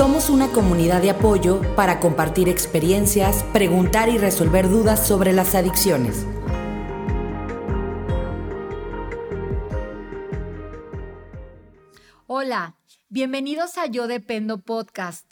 Somos 0.00 0.30
una 0.30 0.48
comunidad 0.48 1.02
de 1.02 1.10
apoyo 1.10 1.60
para 1.76 2.00
compartir 2.00 2.48
experiencias, 2.48 3.42
preguntar 3.52 4.08
y 4.08 4.16
resolver 4.16 4.66
dudas 4.66 5.06
sobre 5.06 5.34
las 5.34 5.54
adicciones. 5.54 6.26
Hola, 12.26 12.76
bienvenidos 13.10 13.76
a 13.76 13.84
Yo 13.84 14.06
Dependo 14.06 14.56
Podcast. 14.62 15.26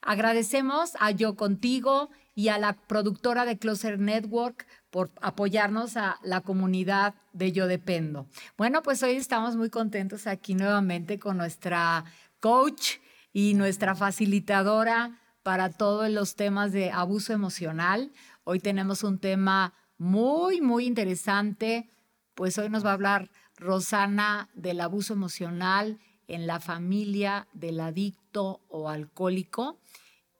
Agradecemos 0.00 0.92
a 1.00 1.10
Yo 1.10 1.36
Contigo 1.36 2.08
y 2.34 2.48
a 2.48 2.56
la 2.56 2.72
productora 2.72 3.44
de 3.44 3.58
Closer 3.58 3.98
Network 3.98 4.66
por 4.88 5.10
apoyarnos 5.20 5.98
a 5.98 6.18
la 6.22 6.40
comunidad 6.40 7.14
de 7.34 7.52
Yo 7.52 7.66
Dependo. 7.66 8.26
Bueno, 8.56 8.82
pues 8.82 9.02
hoy 9.02 9.16
estamos 9.16 9.56
muy 9.56 9.68
contentos 9.68 10.26
aquí 10.26 10.54
nuevamente 10.54 11.18
con 11.18 11.36
nuestra 11.36 12.06
coach 12.40 13.03
y 13.34 13.54
nuestra 13.54 13.94
facilitadora 13.96 15.18
para 15.42 15.68
todos 15.68 16.08
los 16.08 16.36
temas 16.36 16.72
de 16.72 16.90
abuso 16.92 17.34
emocional. 17.34 18.12
Hoy 18.44 18.60
tenemos 18.60 19.02
un 19.02 19.18
tema 19.18 19.74
muy, 19.98 20.62
muy 20.62 20.86
interesante. 20.86 21.90
Pues 22.34 22.56
hoy 22.58 22.70
nos 22.70 22.86
va 22.86 22.90
a 22.90 22.94
hablar 22.94 23.30
Rosana 23.56 24.48
del 24.54 24.80
abuso 24.80 25.12
emocional 25.14 25.98
en 26.28 26.46
la 26.46 26.60
familia 26.60 27.48
del 27.52 27.80
adicto 27.80 28.62
o 28.68 28.88
alcohólico, 28.88 29.80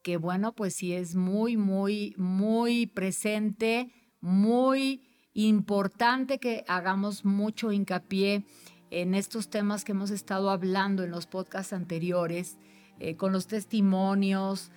que 0.03 0.17
bueno, 0.17 0.55
pues 0.55 0.77
sí 0.77 0.95
es 0.95 1.17
muy, 1.17 1.57
muy, 1.57 2.15
muy 2.17 2.87
presente, 2.87 3.91
muy 4.21 5.03
importante 5.35 6.39
que 6.39 6.65
hagamos 6.69 7.25
mucho 7.25 7.73
hincapié 7.73 8.45
en 8.95 9.15
estos 9.15 9.51
temas 9.51 9.85
que 9.85 9.91
hemos 9.91 10.11
estado 10.11 10.51
hablando 10.51 11.03
en 11.03 11.11
los 11.11 11.27
podcasts 11.27 11.73
anteriores, 11.73 12.59
eh, 13.01 13.17
con 13.17 13.33
los 13.33 13.49
testimonios. 13.49 14.71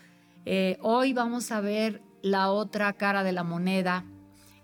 Eh, 0.45 0.79
hoy 0.81 1.13
vamos 1.13 1.51
a 1.51 1.61
ver 1.61 2.01
la 2.23 2.49
otra 2.49 2.93
cara 2.93 3.23
de 3.23 3.31
la 3.31 3.43
moneda, 3.43 4.05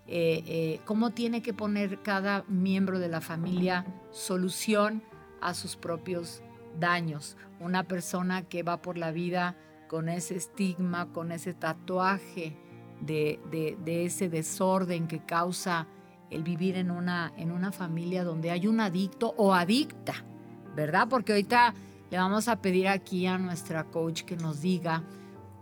eh, 0.08 0.82
cómo 0.86 1.12
tiene 1.12 1.44
que 1.44 1.54
poner 1.54 2.02
cada 2.02 2.44
miembro 2.48 2.98
de 2.98 3.10
la 3.10 3.22
familia 3.22 3.86
solución 4.10 5.04
a 5.40 5.54
sus 5.54 5.76
propios 5.76 6.42
daños. 6.80 7.38
Una 7.60 7.84
persona 7.84 8.42
que 8.42 8.64
va 8.64 8.82
por 8.82 8.98
la 8.98 9.12
vida 9.12 9.56
con 9.88 10.10
ese 10.10 10.36
estigma, 10.36 11.14
con 11.14 11.32
ese 11.32 11.54
tatuaje 11.54 12.58
de, 13.02 13.78
ese 13.86 14.30
desorden 14.30 15.08
que 15.08 15.20
causa 15.20 15.88
el 16.34 16.44
vivir 16.44 16.76
en 16.76 16.92
una, 16.92 17.32
en 17.38 17.52
una 17.52 17.72
familia 17.72 18.24
donde 18.24 18.52
hay 18.52 18.68
un 18.68 18.80
adicto 18.80 19.34
o 19.38 19.54
adicta, 19.54 20.14
¿verdad? 20.76 21.08
Porque 21.10 21.34
ahorita 21.34 21.74
le 22.10 22.18
vamos 22.18 22.48
a 22.48 22.62
pedir 22.62 22.88
aquí 22.88 23.26
a 23.26 23.38
nuestra 23.38 23.86
coach 23.86 24.24
que 24.24 24.36
nos 24.36 24.62
diga 24.62 25.04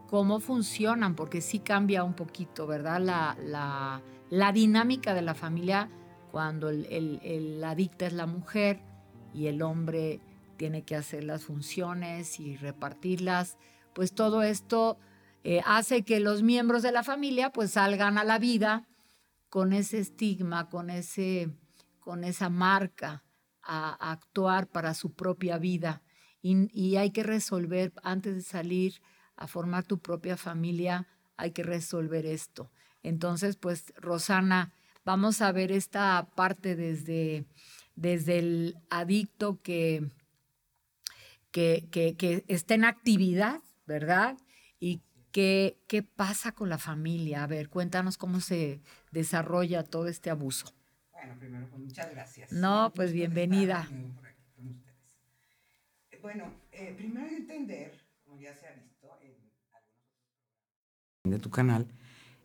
cómo 0.09 0.41
funcionan, 0.41 1.15
porque 1.15 1.39
sí 1.39 1.59
cambia 1.59 2.03
un 2.03 2.13
poquito, 2.13 2.67
¿verdad? 2.67 2.99
La, 2.99 4.01
la, 4.29 4.51
dinámica 4.51 5.13
de 5.13 5.21
la 5.21 5.33
familia 5.33 5.89
cuando 6.31 6.69
el, 6.69 6.85
el, 7.23 7.63
adicta 7.63 8.07
es 8.07 8.13
la 8.13 8.25
mujer 8.25 8.81
y 9.33 9.47
el 9.47 9.61
hombre 9.61 10.19
tiene 10.57 10.81
que 10.81 10.97
hacer 10.97 11.23
las 11.23 11.45
funciones 11.45 12.39
y 12.41 12.57
repartirlas, 12.57 13.57
pues 13.93 14.13
todo 14.13 14.43
esto 14.43 14.97
eh, 15.45 15.61
hace 15.65 16.03
que 16.03 16.19
los 16.19 16.43
miembros 16.43 16.83
de 16.83 16.91
la 16.91 17.03
familia 17.03 17.51
pues 17.51 17.71
salgan 17.71 18.17
a 18.17 18.25
la 18.25 18.37
vida 18.37 18.85
con 19.51 19.73
ese 19.73 19.99
estigma, 19.99 20.69
con, 20.69 20.89
ese, 20.89 21.51
con 21.99 22.23
esa 22.23 22.49
marca 22.49 23.23
a, 23.61 24.11
actuar 24.11 24.67
para 24.67 24.95
su 24.95 25.13
propia 25.13 25.59
vida. 25.59 26.01
Y, 26.41 26.95
hay 26.95 27.11
que 27.11 27.21
resolver, 27.21 27.93
antes 28.01 28.33
de 28.33 28.41
salir 28.41 29.01
a 29.35 29.45
formar 29.45 29.83
tu 29.83 29.99
propia 29.99 30.37
familia, 30.37 31.07
hay 31.37 31.51
que 31.51 31.61
resolver 31.61 32.25
esto. 32.25 32.71
Entonces, 33.03 33.57
pues, 33.57 33.93
Rosana, 33.97 34.73
vamos 35.05 35.43
a 35.43 35.51
ver 35.51 35.71
esta 35.71 36.31
parte 36.33 36.75
desde 36.75 37.45
desde 38.01 38.39
el 38.39 38.77
adicto 38.89 39.61
que, 39.61 40.09
que, 41.51 41.87
que, 41.91 42.43
está 42.47 42.73
en 42.73 42.85
actividad, 42.85 43.61
¿verdad? 43.85 44.37
Qué, 45.31 45.77
qué 45.87 46.03
pasa 46.03 46.51
con 46.51 46.69
la 46.69 46.77
familia. 46.77 47.43
A 47.43 47.47
ver, 47.47 47.69
cuéntanos 47.69 48.17
cómo 48.17 48.41
se 48.41 48.81
desarrolla 49.11 49.83
todo 49.83 50.07
este 50.07 50.29
abuso. 50.29 50.73
Bueno, 51.11 51.35
primero, 51.39 51.67
pues 51.69 51.81
muchas 51.81 52.11
gracias. 52.11 52.51
No, 52.51 52.91
pues 52.95 53.13
bienvenida. 53.13 53.87
Eh, 56.11 56.19
bueno, 56.21 56.45
eh, 56.71 56.93
primero 56.97 57.27
entender, 57.27 57.93
como 58.25 58.39
ya 58.39 58.53
se 58.55 58.67
ha 58.67 58.73
visto 58.73 59.07
en 59.21 59.31
algunos 61.23 61.37
de 61.37 61.39
tu 61.39 61.49
canal, 61.49 61.87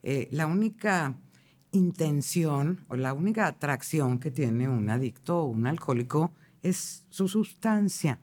eh, 0.03 0.29
la 0.31 0.47
única 0.47 1.15
intención 1.73 2.85
o 2.89 2.97
la 2.97 3.13
única 3.13 3.47
atracción 3.47 4.19
que 4.19 4.31
tiene 4.31 4.69
un 4.69 4.89
adicto 4.91 5.41
o 5.41 5.47
un 5.47 5.67
alcohólico 5.67 6.33
es 6.63 7.05
su 7.11 7.29
sustancia. 7.29 8.21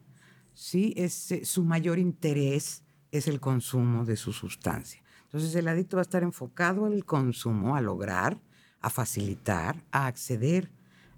¿sí? 0.54 0.94
Es, 0.96 1.32
eh, 1.32 1.46
su 1.46 1.64
mayor 1.64 2.00
interés 2.00 2.83
es 3.14 3.28
el 3.28 3.40
consumo 3.40 4.06
de 4.06 4.18
su 4.18 4.34
sustancia. 4.34 5.04
Entonces 5.26 5.54
el 5.56 5.68
adicto 5.68 5.98
va 5.98 6.02
a 6.02 6.10
estar 6.10 6.24
enfocado 6.24 6.86
al 6.86 7.06
consumo, 7.06 7.76
a 7.76 7.82
lograr, 7.82 8.40
a 8.82 8.90
facilitar, 8.90 9.84
a 9.92 10.08
acceder 10.08 10.72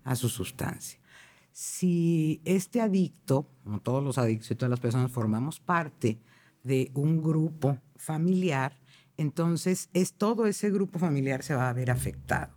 a 0.04 0.16
su 0.18 0.28
sustancia. 0.28 1.00
Si 1.54 2.42
este 2.44 2.82
adicto, 2.82 3.48
como 3.64 3.80
todos 3.80 4.04
los 4.04 4.18
adictos 4.18 4.52
y 4.52 4.56
todas 4.56 4.70
las 4.70 4.82
personas, 4.82 5.10
formamos 5.10 5.62
parte 5.62 6.20
de 6.64 6.92
un 6.96 7.24
grupo 7.24 7.78
familiar, 7.96 8.78
entonces 9.16 9.90
es 9.94 10.14
todo 10.14 10.48
ese 10.48 10.70
grupo 10.72 11.00
familiar 11.00 11.44
se 11.44 11.56
va 11.56 11.70
a 11.70 11.74
ver 11.74 11.92
afectado. 11.92 12.54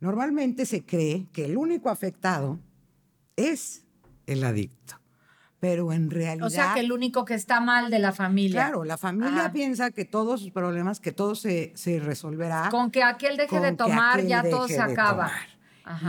Normalmente 0.00 0.64
se 0.64 0.86
cree 0.86 1.26
que 1.30 1.44
el 1.44 1.58
único 1.58 1.90
afectado 1.90 2.58
es 3.36 3.84
el 4.26 4.42
adicto, 4.44 4.98
pero 5.60 5.92
en 5.92 6.10
realidad... 6.10 6.46
O 6.46 6.50
sea, 6.50 6.74
que 6.74 6.80
el 6.80 6.92
único 6.92 7.24
que 7.24 7.34
está 7.34 7.60
mal 7.60 7.90
de 7.90 7.98
la 7.98 8.12
familia. 8.12 8.66
Claro, 8.66 8.84
la 8.84 8.98
familia 8.98 9.52
piensa 9.52 9.90
que 9.90 10.04
todos 10.04 10.40
sus 10.40 10.50
problemas, 10.50 11.00
que 11.00 11.12
todo 11.12 11.34
se, 11.34 11.72
se 11.74 11.98
resolverá. 12.00 12.68
Con 12.70 12.90
que 12.90 13.02
aquel 13.02 13.36
deje 13.36 13.60
de 13.60 13.72
tomar, 13.72 14.22
ya 14.22 14.42
todo 14.42 14.68
se 14.68 14.80
acaba. 14.80 15.30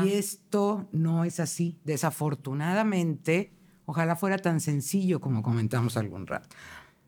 Y 0.04 0.14
esto 0.14 0.88
no 0.92 1.24
es 1.24 1.40
así. 1.40 1.80
Desafortunadamente, 1.84 3.54
ojalá 3.86 4.16
fuera 4.16 4.38
tan 4.38 4.60
sencillo 4.60 5.22
como 5.22 5.44
comentamos 5.44 5.98
algún 5.98 6.28
rato. 6.28 6.56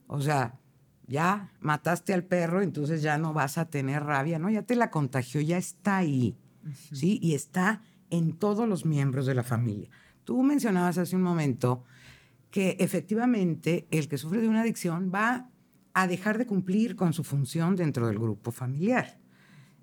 O 0.08 0.22
sea, 0.22 0.60
ya 1.08 1.52
mataste 1.60 2.14
al 2.14 2.24
perro, 2.24 2.62
entonces 2.62 3.02
ya 3.02 3.18
no 3.18 3.34
vas 3.34 3.58
a 3.58 3.66
tener 3.66 4.04
rabia, 4.04 4.40
¿no? 4.40 4.50
Ya 4.50 4.62
te 4.62 4.76
la 4.76 4.92
contagió, 4.92 5.42
ya 5.42 5.58
está 5.58 5.98
ahí, 5.98 6.38
¿sí? 6.94 7.20
Y 7.22 7.34
está 7.34 7.82
en 8.12 8.34
todos 8.34 8.70
los 8.70 8.86
miembros 8.86 9.26
de 9.26 9.34
la 9.34 9.44
familia. 9.44 9.90
Tú 10.24 10.44
mencionabas 10.44 11.00
hace 11.00 11.16
un 11.16 11.24
momento 11.24 11.84
que 12.52 12.78
efectivamente 12.80 13.88
el 13.92 14.08
que 14.08 14.18
sufre 14.18 14.42
de 14.42 14.48
una 14.48 14.62
adicción 14.62 15.12
va 15.14 15.50
a 15.94 16.08
dejar 16.08 16.38
de 16.38 16.46
cumplir 16.46 16.96
con 16.96 17.14
su 17.14 17.24
función 17.24 17.76
dentro 17.76 18.08
del 18.08 18.20
grupo 18.20 18.52
familiar, 18.52 19.20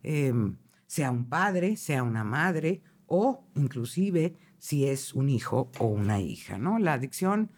em, 0.03 0.57
sea 0.87 1.11
un 1.11 1.29
padre, 1.29 1.77
sea 1.77 2.03
una 2.03 2.25
madre 2.25 2.83
o 3.07 3.45
inclusive 3.55 4.37
si 4.59 4.87
es 4.87 5.15
un 5.15 5.29
hijo 5.29 5.71
o 5.79 5.87
una 5.87 6.21
hija, 6.21 6.59
¿no? 6.59 6.79
La 6.79 6.95
adicción 6.95 7.51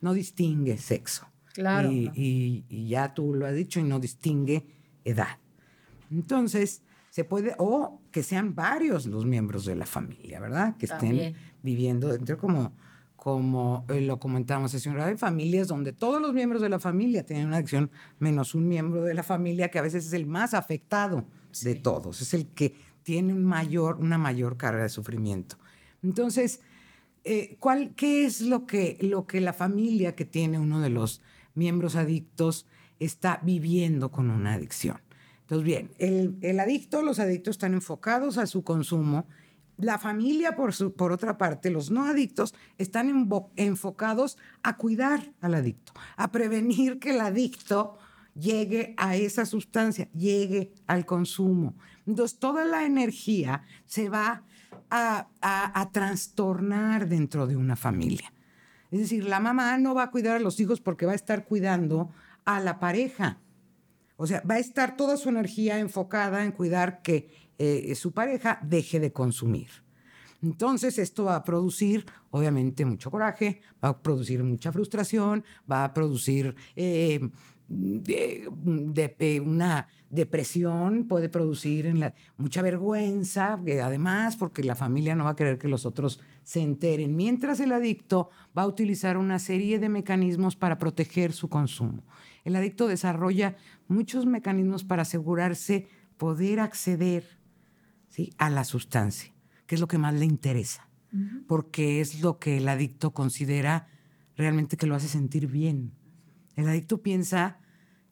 no 0.00 0.14
distingue 0.14 0.78
sexo. 0.78 1.26
Claro. 1.52 1.90
Y, 1.90 2.64
ya 2.88 3.14
tú 3.14 3.34
lo 3.34 3.46
has 3.46 3.54
dicho 3.54 3.80
y 3.80 3.84
no 3.84 3.98
distingue 3.98 4.66
edad. 5.04 5.38
Entonces, 6.10 6.82
se 7.10 7.24
puede, 7.24 7.54
o 7.58 8.02
que 8.10 8.22
sean 8.22 8.54
varios 8.54 9.06
los 9.06 9.24
miembros 9.24 9.64
de 9.64 9.74
la 9.74 9.86
familia, 9.86 10.38
¿verdad? 10.38 10.76
Que 10.76 10.86
estén 10.86 11.34
viviendo 11.62 12.08
dentro 12.08 12.36
como, 12.36 12.72
como 13.26 13.84
eh, 13.88 14.02
lo 14.02 14.20
comentamos 14.20 14.72
hace 14.72 14.88
un 14.88 14.94
rato, 14.94 15.08
hay 15.08 15.16
familias 15.16 15.66
donde 15.66 15.92
todos 15.92 16.22
los 16.22 16.32
miembros 16.32 16.62
de 16.62 16.68
la 16.68 16.78
familia 16.78 17.26
tienen 17.26 17.48
una 17.48 17.56
adicción, 17.56 17.90
menos 18.20 18.54
un 18.54 18.68
miembro 18.68 19.02
de 19.02 19.14
la 19.14 19.24
familia 19.24 19.68
que 19.68 19.80
a 19.80 19.82
veces 19.82 20.06
es 20.06 20.12
el 20.12 20.26
más 20.26 20.54
afectado 20.54 21.24
de 21.64 21.74
todos, 21.74 22.22
es 22.22 22.34
el 22.34 22.46
que 22.46 22.76
tiene 23.02 23.32
un 23.32 23.44
mayor, 23.44 23.96
una 23.96 24.16
mayor 24.16 24.56
carga 24.56 24.84
de 24.84 24.90
sufrimiento. 24.90 25.56
Entonces, 26.04 26.60
eh, 27.24 27.56
¿cuál, 27.58 27.96
¿qué 27.96 28.26
es 28.26 28.42
lo 28.42 28.64
que, 28.64 28.96
lo 29.00 29.26
que 29.26 29.40
la 29.40 29.52
familia 29.52 30.14
que 30.14 30.24
tiene 30.24 30.60
uno 30.60 30.80
de 30.80 30.90
los 30.90 31.20
miembros 31.54 31.96
adictos 31.96 32.68
está 33.00 33.40
viviendo 33.42 34.12
con 34.12 34.30
una 34.30 34.54
adicción. 34.54 35.00
Entonces, 35.40 35.64
bien, 35.64 35.90
el, 35.98 36.60
adicto, 36.60 37.02
los 37.02 37.18
adictos 37.18 37.56
están 37.56 37.74
enfocados 37.74 38.38
a 38.38 38.46
su 38.46 38.62
consumo. 38.62 39.26
La 39.76 39.98
familia, 39.98 40.56
por, 40.56 40.72
su, 40.72 40.94
por 40.94 41.12
otra 41.12 41.36
parte, 41.36 41.70
los 41.70 41.90
no 41.90 42.04
adictos, 42.04 42.54
están 42.78 43.28
enfocados 43.56 44.38
a 44.62 44.76
cuidar 44.76 45.32
al 45.40 45.54
adicto, 45.54 45.92
a 46.16 46.32
prevenir 46.32 46.98
que 46.98 47.10
el 47.10 47.20
adicto 47.20 47.98
llegue 48.34 48.94
a 48.96 49.16
esa 49.16 49.44
sustancia, 49.44 50.08
llegue 50.12 50.72
al 50.86 51.04
consumo. 51.04 51.74
Entonces, 52.06 52.38
toda 52.38 52.64
la 52.64 52.84
energía 52.84 53.64
se 53.84 54.08
va 54.08 54.44
a 54.90 55.90
trastornar 55.92 57.08
dentro 57.08 57.46
de 57.46 57.56
una 57.56 57.76
familia. 57.76 58.32
Es 58.90 59.00
decir, 59.00 59.24
la 59.24 59.40
mamá 59.40 59.76
no 59.78 59.94
va 59.94 60.04
a 60.04 60.10
cuidar 60.10 60.36
a 60.36 60.40
los 60.40 60.60
hijos 60.60 60.80
porque 60.80 61.06
va 61.06 61.12
a 61.12 61.16
estar 61.16 61.44
cuidando 61.44 62.10
a 62.44 62.60
la 62.60 62.78
pareja. 62.78 63.38
O 64.16 64.26
sea, 64.26 64.42
va 64.48 64.54
a 64.54 64.58
estar 64.58 64.96
toda 64.96 65.16
su 65.16 65.28
energía 65.28 65.78
enfocada 65.78 66.44
en 66.44 66.52
cuidar 66.52 67.02
que 67.02 67.45
eh, 67.58 67.94
su 67.94 68.12
pareja 68.12 68.58
deje 68.62 69.00
de 69.00 69.12
consumir. 69.12 69.68
Entonces 70.42 70.98
esto 70.98 71.24
va 71.24 71.36
a 71.36 71.44
producir, 71.44 72.04
obviamente, 72.30 72.84
mucho 72.84 73.10
coraje, 73.10 73.60
va 73.82 73.90
a 73.90 74.02
producir 74.02 74.42
mucha 74.44 74.72
frustración, 74.72 75.44
va 75.70 75.84
a 75.84 75.94
producir 75.94 76.54
eh, 76.76 77.20
de, 77.68 79.42
una 79.44 79.88
depresión, 80.08 81.08
puede 81.08 81.28
producir 81.28 81.92
mucha 82.36 82.62
vergüenza, 82.62 83.58
además, 83.82 84.36
porque 84.36 84.62
la 84.62 84.76
familia 84.76 85.16
no 85.16 85.24
va 85.24 85.30
a 85.30 85.36
querer 85.36 85.58
que 85.58 85.68
los 85.68 85.84
otros 85.84 86.20
se 86.44 86.60
enteren, 86.60 87.16
mientras 87.16 87.58
el 87.58 87.72
adicto 87.72 88.30
va 88.56 88.62
a 88.62 88.68
utilizar 88.68 89.16
una 89.16 89.38
serie 89.38 89.78
de 89.78 89.88
mecanismos 89.88 90.54
para 90.54 90.78
proteger 90.78 91.32
su 91.32 91.48
consumo. 91.48 92.04
El 92.44 92.54
adicto 92.54 92.86
desarrolla 92.86 93.56
muchos 93.88 94.26
mecanismos 94.26 94.84
para 94.84 95.02
asegurarse 95.02 95.88
poder 96.16 96.60
acceder 96.60 97.35
¿sí? 98.16 98.32
a 98.38 98.48
la 98.48 98.64
sustancia, 98.64 99.34
que 99.66 99.74
es 99.74 99.80
lo 99.80 99.88
que 99.88 99.98
más 99.98 100.14
le 100.14 100.24
interesa, 100.24 100.88
porque 101.46 102.00
es 102.00 102.22
lo 102.22 102.38
que 102.38 102.56
el 102.56 102.68
adicto 102.68 103.12
considera 103.12 103.88
realmente 104.36 104.78
que 104.78 104.86
lo 104.86 104.94
hace 104.94 105.08
sentir 105.08 105.46
bien. 105.46 105.92
El 106.56 106.66
adicto 106.68 107.02
piensa 107.02 107.58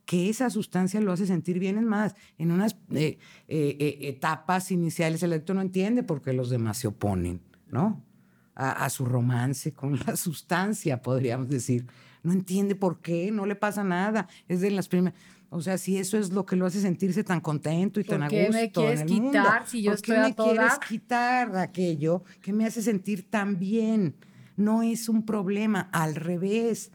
que 0.04 0.28
esa 0.28 0.50
sustancia 0.50 1.00
lo 1.00 1.12
hace 1.12 1.26
sentir 1.26 1.58
bien, 1.58 1.78
es 1.78 1.84
más, 1.84 2.14
en 2.36 2.50
unas 2.50 2.76
eh, 2.90 3.18
eh, 3.48 3.76
eh, 3.78 3.98
etapas 4.02 4.70
iniciales 4.70 5.22
el 5.22 5.32
adicto 5.32 5.54
no 5.54 5.62
entiende 5.62 6.02
por 6.02 6.20
qué 6.20 6.34
los 6.34 6.50
demás 6.50 6.76
se 6.76 6.88
oponen, 6.88 7.40
¿no? 7.68 8.04
A, 8.54 8.84
a, 8.84 8.90
su 8.90 9.06
romance 9.06 9.72
con 9.72 9.98
la 9.98 10.16
sustancia, 10.16 11.00
podríamos 11.00 11.48
decir. 11.48 11.86
No 12.22 12.32
entiende 12.32 12.74
por 12.74 13.00
qué, 13.00 13.30
no 13.32 13.46
le 13.46 13.56
pasa 13.56 13.82
nada. 13.82 14.28
Es 14.48 14.60
de 14.60 14.70
las 14.70 14.88
primeras. 14.88 15.18
O 15.54 15.60
sea, 15.60 15.78
si 15.78 15.98
eso 15.98 16.18
es 16.18 16.32
lo 16.32 16.44
que 16.44 16.56
lo 16.56 16.66
hace 16.66 16.80
sentirse 16.80 17.22
tan 17.22 17.40
contento 17.40 18.00
y 18.00 18.04
tan 18.04 18.24
a 18.24 18.28
gusto. 18.28 18.42
¿Por 18.42 18.52
qué 18.52 18.58
me 18.58 18.70
quieres 18.72 19.04
quitar 19.04 19.66
si 19.68 19.82
yo 19.82 19.90
¿Por 19.92 19.94
estoy 19.94 20.16
qué 20.16 20.22
me 20.22 20.34
quieres 20.34 20.78
quitar 20.88 21.56
aquello 21.56 22.24
que 22.42 22.52
me 22.52 22.66
hace 22.66 22.82
sentir 22.82 23.30
tan 23.30 23.60
bien? 23.60 24.16
No 24.56 24.82
es 24.82 25.08
un 25.08 25.24
problema, 25.24 25.88
al 25.92 26.16
revés. 26.16 26.90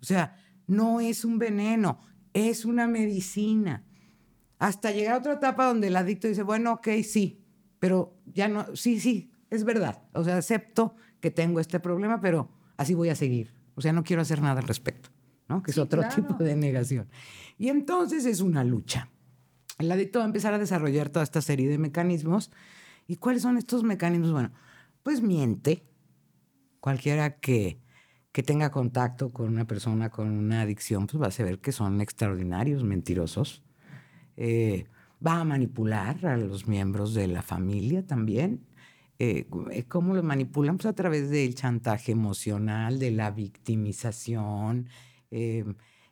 O 0.00 0.04
sea, 0.04 0.36
no 0.68 1.00
es 1.00 1.24
un 1.24 1.40
veneno, 1.40 1.98
es 2.34 2.64
una 2.64 2.86
medicina. 2.86 3.84
Hasta 4.60 4.92
llegar 4.92 5.14
a 5.14 5.18
otra 5.18 5.32
etapa 5.32 5.66
donde 5.66 5.88
el 5.88 5.96
adicto 5.96 6.28
dice, 6.28 6.44
bueno, 6.44 6.74
ok, 6.74 6.88
sí, 7.02 7.42
pero 7.80 8.16
ya 8.26 8.46
no, 8.46 8.76
sí, 8.76 9.00
sí, 9.00 9.32
es 9.50 9.64
verdad. 9.64 10.02
O 10.12 10.22
sea, 10.22 10.36
acepto 10.36 10.94
que 11.20 11.32
tengo 11.32 11.58
este 11.58 11.80
problema, 11.80 12.20
pero 12.20 12.48
así 12.76 12.94
voy 12.94 13.08
a 13.08 13.16
seguir. 13.16 13.52
O 13.74 13.80
sea, 13.80 13.92
no 13.92 14.04
quiero 14.04 14.22
hacer 14.22 14.40
nada 14.40 14.60
al 14.60 14.68
respecto, 14.68 15.10
¿no? 15.48 15.62
Que 15.62 15.70
es 15.70 15.78
otro 15.78 16.02
tipo 16.14 16.34
de 16.34 16.56
negación. 16.56 17.08
Y 17.58 17.68
entonces 17.68 18.26
es 18.26 18.40
una 18.40 18.64
lucha. 18.64 19.08
El 19.78 19.90
adicto 19.92 20.18
va 20.18 20.24
a 20.24 20.28
empezar 20.28 20.54
a 20.54 20.58
desarrollar 20.58 21.08
toda 21.08 21.22
esta 21.22 21.40
serie 21.40 21.68
de 21.68 21.78
mecanismos. 21.78 22.50
¿Y 23.06 23.16
cuáles 23.16 23.42
son 23.42 23.58
estos 23.58 23.84
mecanismos? 23.84 24.32
Bueno, 24.32 24.50
pues 25.02 25.22
miente. 25.22 25.84
Cualquiera 26.80 27.38
que 27.38 27.80
que 28.38 28.42
tenga 28.44 28.70
contacto 28.70 29.30
con 29.30 29.48
una 29.48 29.66
persona 29.66 30.10
con 30.10 30.30
una 30.30 30.62
adicción, 30.62 31.08
pues 31.08 31.20
va 31.20 31.26
a 31.26 31.30
saber 31.32 31.58
que 31.58 31.72
son 31.72 32.00
extraordinarios 32.00 32.84
mentirosos. 32.84 33.64
Eh, 34.36 34.86
va 35.26 35.40
a 35.40 35.44
manipular 35.44 36.24
a 36.24 36.36
los 36.36 36.68
miembros 36.68 37.14
de 37.14 37.26
la 37.26 37.42
familia 37.42 38.06
también. 38.06 38.64
Eh, 39.18 39.48
¿Cómo 39.88 40.14
lo 40.14 40.22
manipulan? 40.22 40.76
Pues 40.76 40.86
a 40.86 40.92
través 40.92 41.30
del 41.30 41.56
chantaje 41.56 42.12
emocional, 42.12 43.00
de 43.00 43.10
la 43.10 43.32
victimización, 43.32 44.86
eh, 45.30 45.64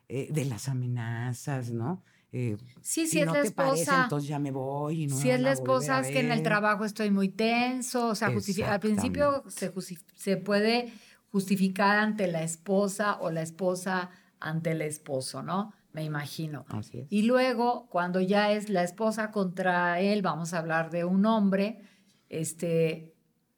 de 0.07 0.45
las 0.45 0.69
amenazas, 0.69 1.71
¿no? 1.71 2.03
sí, 2.29 2.57
si, 2.81 3.07
si 3.07 3.19
es 3.21 3.25
la 3.25 3.41
esposa. 3.41 4.03
entonces 4.03 4.29
ya 4.29 4.37
me 4.37 4.51
voy. 4.51 5.09
si 5.09 5.29
es 5.29 5.39
la 5.39 5.51
esposa, 5.51 6.01
es 6.01 6.07
que 6.07 6.19
en 6.19 6.31
el 6.31 6.43
trabajo 6.43 6.85
estoy 6.85 7.09
muy 7.09 7.29
tenso. 7.29 8.09
O 8.09 8.15
sea, 8.15 8.27
al 8.27 8.79
principio 8.79 9.43
se, 9.47 9.73
se 10.15 10.37
puede 10.37 10.93
justificar 11.31 11.97
ante 11.97 12.27
la 12.27 12.43
esposa 12.43 13.17
o 13.21 13.31
la 13.31 13.41
esposa 13.41 14.11
ante 14.39 14.71
el 14.71 14.81
esposo, 14.81 15.43
¿no? 15.43 15.73
Me 15.93 16.03
imagino. 16.03 16.65
Así 16.69 16.99
es. 16.99 17.07
Y 17.09 17.23
luego, 17.23 17.87
cuando 17.89 18.21
ya 18.21 18.51
es 18.51 18.69
la 18.69 18.83
esposa 18.83 19.31
contra 19.31 19.99
él, 19.99 20.21
vamos 20.21 20.53
a 20.53 20.59
hablar 20.59 20.91
de 20.91 21.05
un 21.05 21.25
hombre, 21.25 21.81
este, 22.29 23.15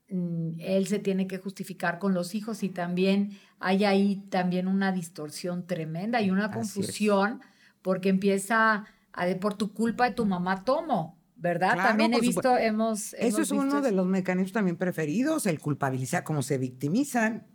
mm, 0.09 0.59
él 0.59 0.87
se 0.87 0.99
tiene 0.99 1.27
que 1.27 1.37
justificar 1.37 1.99
con 1.99 2.13
los 2.13 2.35
hijos 2.35 2.63
y 2.63 2.69
también 2.69 3.37
hay 3.59 3.85
ahí 3.85 4.23
también 4.29 4.67
una 4.67 4.91
distorsión 4.91 5.67
tremenda 5.67 6.21
y 6.21 6.31
una 6.31 6.51
confusión 6.51 7.41
porque 7.81 8.09
empieza 8.09 8.85
a 9.13 9.25
de 9.25 9.35
por 9.35 9.55
tu 9.55 9.73
culpa 9.73 10.05
de 10.05 10.15
tu 10.15 10.25
mamá 10.25 10.63
tomo. 10.63 11.19
¿verdad? 11.41 11.77
también 11.77 12.13
he 12.13 12.19
visto, 12.19 12.57
hemos, 12.57 13.13
Eso 13.13 13.41
es 13.41 13.51
uno 13.51 13.81
de 13.81 13.91
los 13.91 14.05
mecanismos 14.05 14.51
también 14.51 14.75
preferidos, 14.75 15.45
el 15.45 15.59
culpabilizar, 15.59 16.23
como 16.23 16.41
se 16.41 16.57
victimizan. 16.57 17.47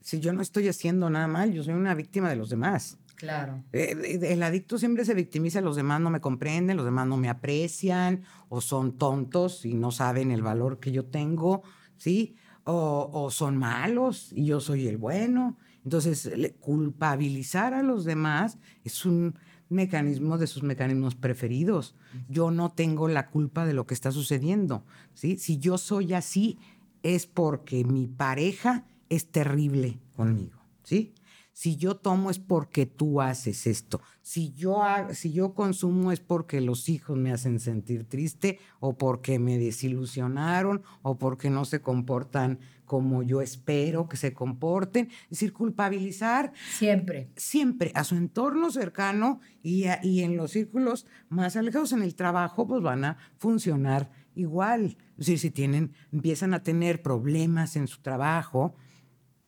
Si 0.00 0.20
yo 0.20 0.32
no 0.32 0.42
estoy 0.42 0.68
haciendo 0.68 1.10
nada 1.10 1.26
mal, 1.26 1.52
yo 1.52 1.62
soy 1.62 1.74
una 1.74 1.94
víctima 1.94 2.30
de 2.30 2.36
los 2.36 2.48
demás. 2.48 2.98
Claro. 3.16 3.62
Eh, 3.72 4.18
el 4.22 4.42
adicto 4.42 4.78
siempre 4.78 5.04
se 5.04 5.14
victimiza, 5.14 5.60
los 5.60 5.76
demás 5.76 6.00
no 6.00 6.10
me 6.10 6.20
comprenden, 6.20 6.76
los 6.76 6.84
demás 6.84 7.06
no 7.06 7.16
me 7.16 7.28
aprecian, 7.28 8.24
o 8.48 8.60
son 8.60 8.98
tontos 8.98 9.64
y 9.64 9.74
no 9.74 9.90
saben 9.90 10.30
el 10.30 10.42
valor 10.42 10.80
que 10.80 10.90
yo 10.90 11.04
tengo, 11.04 11.62
¿sí? 11.96 12.36
O, 12.64 13.10
o 13.12 13.30
son 13.30 13.58
malos 13.58 14.32
y 14.32 14.46
yo 14.46 14.60
soy 14.60 14.88
el 14.88 14.96
bueno. 14.96 15.58
Entonces, 15.84 16.30
culpabilizar 16.60 17.74
a 17.74 17.82
los 17.82 18.04
demás 18.04 18.58
es 18.84 19.04
un 19.04 19.34
mecanismo 19.68 20.38
de 20.38 20.46
sus 20.46 20.62
mecanismos 20.62 21.14
preferidos. 21.14 21.94
Yo 22.28 22.50
no 22.50 22.70
tengo 22.70 23.08
la 23.08 23.28
culpa 23.28 23.66
de 23.66 23.74
lo 23.74 23.86
que 23.86 23.94
está 23.94 24.12
sucediendo, 24.12 24.84
¿sí? 25.14 25.36
Si 25.36 25.58
yo 25.58 25.78
soy 25.78 26.14
así, 26.14 26.58
es 27.02 27.26
porque 27.26 27.84
mi 27.84 28.06
pareja 28.06 28.84
es 29.08 29.30
terrible 29.30 29.98
conmigo, 30.16 30.58
¿sí? 30.82 31.12
Si 31.54 31.76
yo 31.76 31.94
tomo 31.94 32.30
es 32.30 32.40
porque 32.40 32.84
tú 32.84 33.20
haces 33.20 33.68
esto. 33.68 34.00
Si 34.22 34.52
yo, 34.54 34.82
si 35.12 35.32
yo 35.32 35.54
consumo 35.54 36.10
es 36.10 36.18
porque 36.18 36.60
los 36.60 36.88
hijos 36.88 37.16
me 37.16 37.32
hacen 37.32 37.60
sentir 37.60 38.08
triste 38.08 38.58
o 38.80 38.98
porque 38.98 39.38
me 39.38 39.56
desilusionaron 39.56 40.82
o 41.02 41.16
porque 41.16 41.50
no 41.50 41.64
se 41.64 41.80
comportan 41.80 42.58
como 42.84 43.22
yo 43.22 43.40
espero 43.40 44.08
que 44.08 44.16
se 44.16 44.34
comporten. 44.34 45.06
Es 45.24 45.30
decir, 45.30 45.52
culpabilizar. 45.52 46.52
Siempre. 46.72 47.30
Siempre 47.36 47.92
a 47.94 48.02
su 48.02 48.16
entorno 48.16 48.72
cercano 48.72 49.38
y, 49.62 49.84
y 50.02 50.22
en 50.24 50.36
los 50.36 50.50
círculos 50.50 51.06
más 51.28 51.54
alejados 51.54 51.92
en 51.92 52.02
el 52.02 52.16
trabajo, 52.16 52.66
pues 52.66 52.82
van 52.82 53.04
a 53.04 53.16
funcionar 53.38 54.10
igual. 54.34 54.96
Es 55.12 55.26
decir, 55.26 55.38
si 55.38 55.50
tienen, 55.52 55.92
empiezan 56.12 56.52
a 56.52 56.64
tener 56.64 57.00
problemas 57.00 57.76
en 57.76 57.86
su 57.86 58.02
trabajo, 58.02 58.74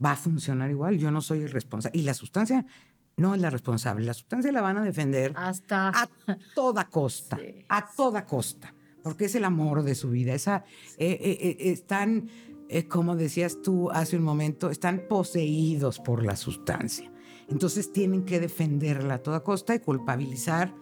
va 0.05 0.13
a 0.13 0.17
funcionar 0.17 0.71
igual. 0.71 0.99
Yo 0.99 1.11
no 1.11 1.21
soy 1.21 1.43
el 1.43 1.51
responsable. 1.51 1.99
Y 1.99 2.03
la 2.03 2.15
sustancia 2.15 2.67
no 3.17 3.35
es 3.35 3.41
la 3.41 3.51
responsable. 3.51 4.05
La 4.05 4.15
sustancia 4.15 4.53
la 4.53 4.61
van 4.61 4.79
a 4.79 4.85
defender 4.85 5.33
hasta 5.37 5.89
a 5.89 6.09
toda 6.55 6.89
costa, 6.89 7.39
a 7.69 7.89
toda 7.95 8.27
costa, 8.27 8.75
porque 9.03 9.27
es 9.27 9.35
el 9.35 9.45
amor 9.45 9.83
de 9.83 9.95
su 9.95 10.11
vida. 10.11 10.35
Esa, 10.35 10.65
eh, 10.99 11.19
eh, 11.21 11.39
eh, 11.41 11.57
están, 11.73 12.29
como 12.89 13.17
decías 13.17 13.63
tú 13.63 13.91
hace 13.91 14.17
un 14.17 14.25
momento, 14.25 14.71
están 14.71 15.05
poseídos 15.09 15.99
por 15.99 16.25
la 16.25 16.37
sustancia. 16.37 17.11
Entonces 17.49 17.93
tienen 17.93 18.25
que 18.25 18.41
defenderla 18.41 19.15
a 19.15 19.19
toda 19.19 19.45
costa 19.45 19.75
y 19.75 19.79
culpabilizar 19.79 20.75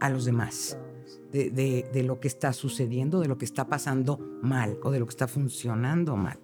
a 0.00 0.10
los 0.10 0.24
demás. 0.24 0.78
De, 1.32 1.50
de 1.50 2.02
lo 2.02 2.18
que 2.18 2.28
está 2.28 2.54
sucediendo, 2.54 3.20
de 3.20 3.28
lo 3.28 3.36
que 3.36 3.44
está 3.44 3.68
pasando 3.68 4.18
mal 4.42 4.78
o 4.82 4.90
de 4.90 5.00
lo 5.00 5.06
que 5.06 5.10
está 5.10 5.28
funcionando 5.28 6.16
mal. 6.16 6.38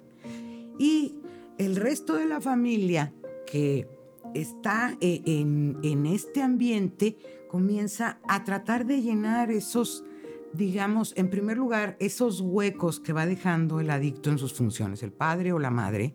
Y 0.79 1.22
el 1.65 1.77
resto 1.77 2.15
de 2.15 2.27
la 2.27 2.41
familia 2.41 3.13
que 3.47 3.89
está 4.35 4.97
eh, 5.01 5.23
en, 5.27 6.07
este 6.07 6.43
ambiente 6.43 7.17
comienza 7.49 8.19
a 8.27 8.45
tratar 8.45 8.87
de 8.87 9.01
llenar 9.01 9.51
esos, 9.51 10.05
digamos, 10.53 11.13
en 11.17 11.31
primer 11.31 11.59
lugar, 11.59 11.97
esos 12.01 12.41
huecos 12.41 12.99
que 12.99 13.13
va 13.13 13.27
dejando 13.27 13.79
el 13.79 13.91
adicto 13.91 14.31
en 14.31 14.39
sus 14.39 14.55
funciones, 14.55 15.03
el 15.03 15.13
padre 15.13 15.53
o 15.53 15.59
la 15.59 15.71
madre, 15.71 16.15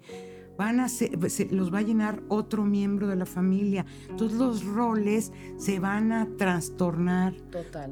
van 0.57 0.79
a 0.79 0.89
se, 0.89 1.11
los 1.51 1.73
va 1.73 1.79
a 1.79 1.83
llenar 1.83 2.23
otro 2.27 2.65
miembro 2.65 3.07
de 3.07 3.15
la 3.15 3.25
familia. 3.25 3.85
Todos 4.17 4.33
los 4.33 4.65
roles 4.65 5.31
se 5.57 5.79
van 5.79 6.11
a 6.11 6.27
trastornar 6.35 7.35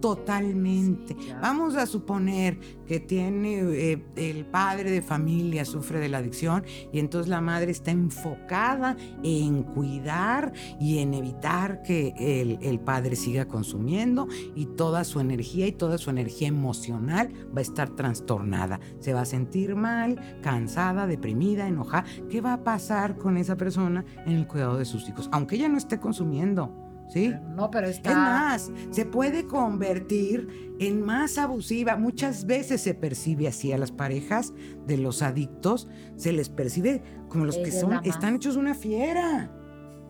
totalmente. 0.02 1.16
Vamos 1.42 1.76
a 1.76 1.86
suponer 1.86 2.60
que 2.88 3.00
tiene 3.00 3.60
eh, 3.60 4.04
el 4.16 4.46
padre 4.46 4.92
de 4.92 5.02
familia 5.02 5.66
sufre 5.66 6.00
de 6.00 6.10
la 6.10 6.18
adicción 6.18 6.64
y 6.92 7.00
entonces 7.00 7.30
la 7.30 7.42
madre 7.42 7.72
está 7.72 7.92
enfocada 7.92 8.98
en 9.24 9.64
cuidar 9.64 10.54
y 10.80 11.00
en 11.00 11.14
evitar 11.14 11.82
que 11.82 12.14
el, 12.18 12.60
el 12.62 12.80
padre 12.80 13.16
siga 13.16 13.48
consumiendo 13.48 14.28
y 14.56 14.66
toda 14.66 15.04
su 15.04 15.20
energía 15.20 15.68
y 15.68 15.72
toda 15.72 15.98
su 15.98 16.10
energía 16.10 16.48
emocional 16.48 17.32
va 17.56 17.60
a 17.60 17.62
estar 17.62 17.90
trastornada. 17.90 18.80
Se 19.00 19.14
va 19.14 19.22
a 19.22 19.26
sentir 19.26 19.76
mal, 19.76 20.40
cansada, 20.42 21.08
deprimida, 21.08 21.68
enojada. 21.68 22.06
¿Qué 22.30 22.42
va 22.42 22.56
pasar 22.58 23.18
con 23.18 23.38
esa 23.38 23.56
persona 23.56 24.06
en 24.26 24.34
el 24.34 24.48
cuidado 24.48 24.78
de 24.78 24.86
sus 24.86 25.08
hijos, 25.08 25.30
aunque 25.32 25.56
ella 25.56 25.70
no 25.70 25.78
esté 25.78 26.00
consumiendo. 26.00 26.85
¿Sí? 27.10 27.34
No, 27.56 27.72
pero 27.72 27.88
está... 27.88 28.10
Es 28.10 28.16
más, 28.16 28.72
se 28.92 29.06
puede 29.06 29.46
convertir 29.46 30.76
en 30.80 31.02
más 31.02 31.38
abusiva. 31.38 31.96
Muchas 31.98 32.46
veces 32.46 32.82
se 32.82 32.94
percibe 32.94 33.48
así 33.48 33.72
a 33.72 33.78
las 33.78 33.92
parejas 33.92 34.54
de 34.86 34.98
los 34.98 35.22
adictos, 35.22 35.88
se 36.16 36.32
les 36.32 36.50
percibe 36.50 37.04
como 37.30 37.46
los 37.46 37.58
que 37.58 37.72
son, 37.72 38.02
están 38.04 38.36
hechos 38.36 38.56
una 38.56 38.74
fiera, 38.74 39.52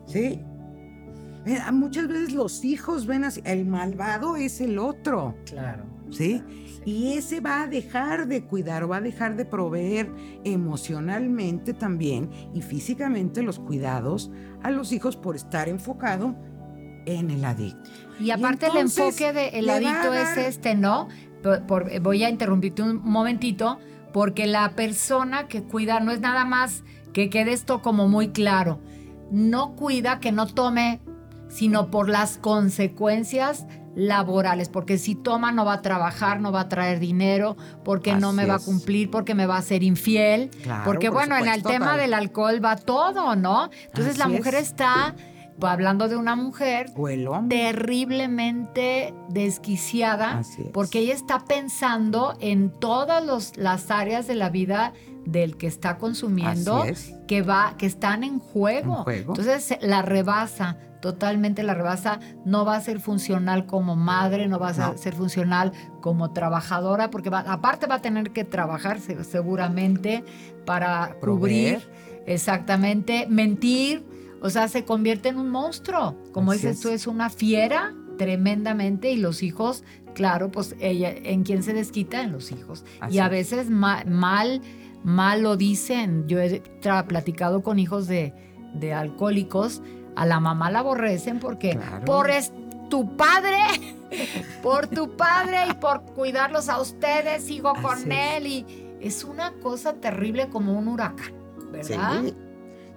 ¿sí? 0.08 0.40
Eh, 1.46 1.60
muchas 1.72 2.08
veces 2.08 2.34
los 2.34 2.66
hijos 2.66 3.06
ven 3.06 3.24
así, 3.24 3.42
el 3.46 3.66
malvado 3.66 4.36
es 4.36 4.62
el 4.62 4.80
otro. 4.80 5.36
Claro. 5.46 5.84
¿Sí? 6.10 6.44
Y 6.86 7.14
ese 7.14 7.40
va 7.40 7.64
a 7.64 7.68
dejar 7.68 8.28
de 8.28 8.46
cuidar, 8.46 8.90
va 8.90 8.98
a 8.98 9.02
dejar 9.02 9.36
de 9.36 9.46
proveer 9.46 10.12
emocionalmente 10.44 11.74
también 11.74 12.30
y 12.54 12.62
físicamente 12.62 13.42
los 13.42 13.60
cuidados 13.60 14.32
a 14.62 14.70
los 14.70 14.92
hijos 14.92 15.18
por 15.18 15.36
estar 15.36 15.68
enfocado 15.68 16.36
en 17.06 17.32
el 17.32 17.46
adicto. 17.46 17.90
Y 18.20 18.32
aparte 18.32 18.68
el 18.68 18.78
enfoque 18.78 19.34
del 19.34 19.70
adicto 19.70 20.14
es 20.14 20.38
este, 20.38 20.76
¿no? 20.76 21.08
voy 22.02 22.24
a 22.24 22.30
interrumpirte 22.30 22.82
un 22.82 23.02
momentito, 23.04 23.80
porque 24.12 24.48
la 24.48 24.72
persona 24.72 25.48
que 25.48 25.64
cuida 25.64 26.00
no 26.00 26.12
es 26.12 26.20
nada 26.20 26.46
más 26.46 26.84
que 27.14 27.30
quede 27.30 27.54
esto 27.54 27.82
como 27.82 28.08
muy 28.08 28.30
claro. 28.30 28.80
No 29.32 29.76
cuida 29.76 30.20
que 30.20 30.32
no 30.32 30.48
tome, 30.48 31.02
sino 31.50 31.92
por 31.92 32.10
las 32.10 32.38
consecuencias 32.38 33.66
laborales, 33.96 34.70
porque 34.70 34.98
si 34.98 35.16
toma 35.16 35.52
no 35.52 35.66
va 35.66 35.74
a 35.74 35.82
trabajar, 35.82 36.42
no 36.42 36.52
va 36.52 36.62
a 36.62 36.70
traer 36.70 37.00
dinero, 37.00 37.56
porque 37.84 38.16
no 38.16 38.34
me 38.34 38.46
va 38.46 38.56
a 38.56 38.60
cumplir, 38.60 39.10
porque 39.10 39.36
me 39.36 39.46
va 39.46 39.58
a 39.58 39.62
ser 39.62 39.84
infiel, 39.84 40.52
porque 40.84 41.10
bueno, 41.10 41.38
en 41.38 41.48
el 41.48 41.64
tema 41.64 41.98
del 41.98 42.14
alcohol 42.14 42.64
va 42.64 42.76
todo, 42.76 43.36
¿no? 43.36 43.70
Entonces 43.86 44.18
la 44.18 44.28
mujer 44.28 44.56
está 44.56 45.16
hablando 45.62 46.08
de 46.08 46.16
una 46.16 46.36
mujer 46.36 46.92
terriblemente 47.50 49.14
desquiciada 49.30 50.42
porque 50.74 51.00
ella 51.00 51.14
está 51.14 51.46
pensando 51.46 52.36
en 52.40 52.70
todas 52.70 53.58
las 53.58 53.92
áreas 53.92 54.28
de 54.28 54.36
la 54.36 54.50
vida 54.50 54.94
del 55.26 55.58
que 55.58 55.68
está 55.68 55.98
consumiendo 55.98 56.84
que 57.28 57.42
va 57.42 57.76
que 57.78 57.86
están 57.86 58.24
en 58.24 58.40
juego. 58.40 59.06
Entonces 59.08 59.78
la 59.82 60.02
rebasa, 60.02 60.78
totalmente 61.02 61.64
la 61.64 61.74
rebasa, 61.74 62.20
no 62.46 62.66
va 62.66 62.76
a 62.76 62.82
ser 62.82 63.00
funcional 63.00 63.66
como 63.66 63.96
madre, 63.96 64.48
no 64.48 64.60
va 64.60 64.70
a 64.70 64.98
ser 64.98 65.16
funcional 65.16 65.72
como 66.02 66.32
trabajadora 66.32 67.10
porque 67.10 67.30
aparte 67.34 67.88
va 67.88 67.96
a 67.96 68.02
tener 68.02 68.32
que 68.32 68.44
trabajar 68.44 69.00
seguramente 69.00 70.24
para 70.66 71.16
cubrir 71.22 71.90
exactamente, 72.26 73.28
mentir, 73.30 74.06
o 74.42 74.50
sea, 74.50 74.68
se 74.68 74.86
convierte 74.86 75.30
en 75.30 75.38
un 75.38 75.50
monstruo. 75.50 76.16
Como 76.32 76.54
dices 76.54 76.80
tú, 76.80 76.90
es 76.90 77.08
una 77.08 77.30
fiera 77.30 77.94
tremendamente 78.18 79.12
y 79.12 79.18
los 79.18 79.44
hijos, 79.44 79.84
claro, 80.14 80.52
pues 80.52 80.76
ella, 80.80 81.12
¿en 81.12 81.44
quién 81.44 81.64
se 81.64 81.74
desquita? 81.74 82.22
En 82.22 82.32
los 82.32 82.52
hijos. 82.52 82.84
y 83.10 83.20
a 83.20 83.30
veces 83.30 83.70
mal, 83.70 84.62
mal 85.04 85.42
lo 85.42 85.58
dicen. 85.58 86.28
Yo 86.28 86.40
he 86.40 86.62
platicado 87.08 87.62
con 87.62 87.80
hijos 87.80 88.08
de, 88.08 88.34
alcohólicos, 88.94 89.82
a 90.16 90.26
la 90.26 90.40
mamá 90.40 90.72
la 90.72 90.80
aborrecen 90.80 91.40
porque 91.40 91.78
por 92.06 92.30
tu 92.90 93.18
padre, 93.18 93.60
por 94.64 94.88
tu 94.88 95.16
padre 95.18 95.58
y 95.70 95.74
por 95.74 96.04
cuidarlos 96.14 96.70
a 96.70 96.80
ustedes, 96.80 97.44
sigo 97.44 97.74
con 97.82 98.12
él 98.12 98.48
y 98.48 98.66
es 99.02 99.24
una 99.24 99.52
cosa 99.54 99.94
terrible 99.94 100.50
como 100.50 100.78
un 100.78 100.88
huracán, 100.88 101.34
¿verdad? 101.72 102.22
Sí, 102.24 102.36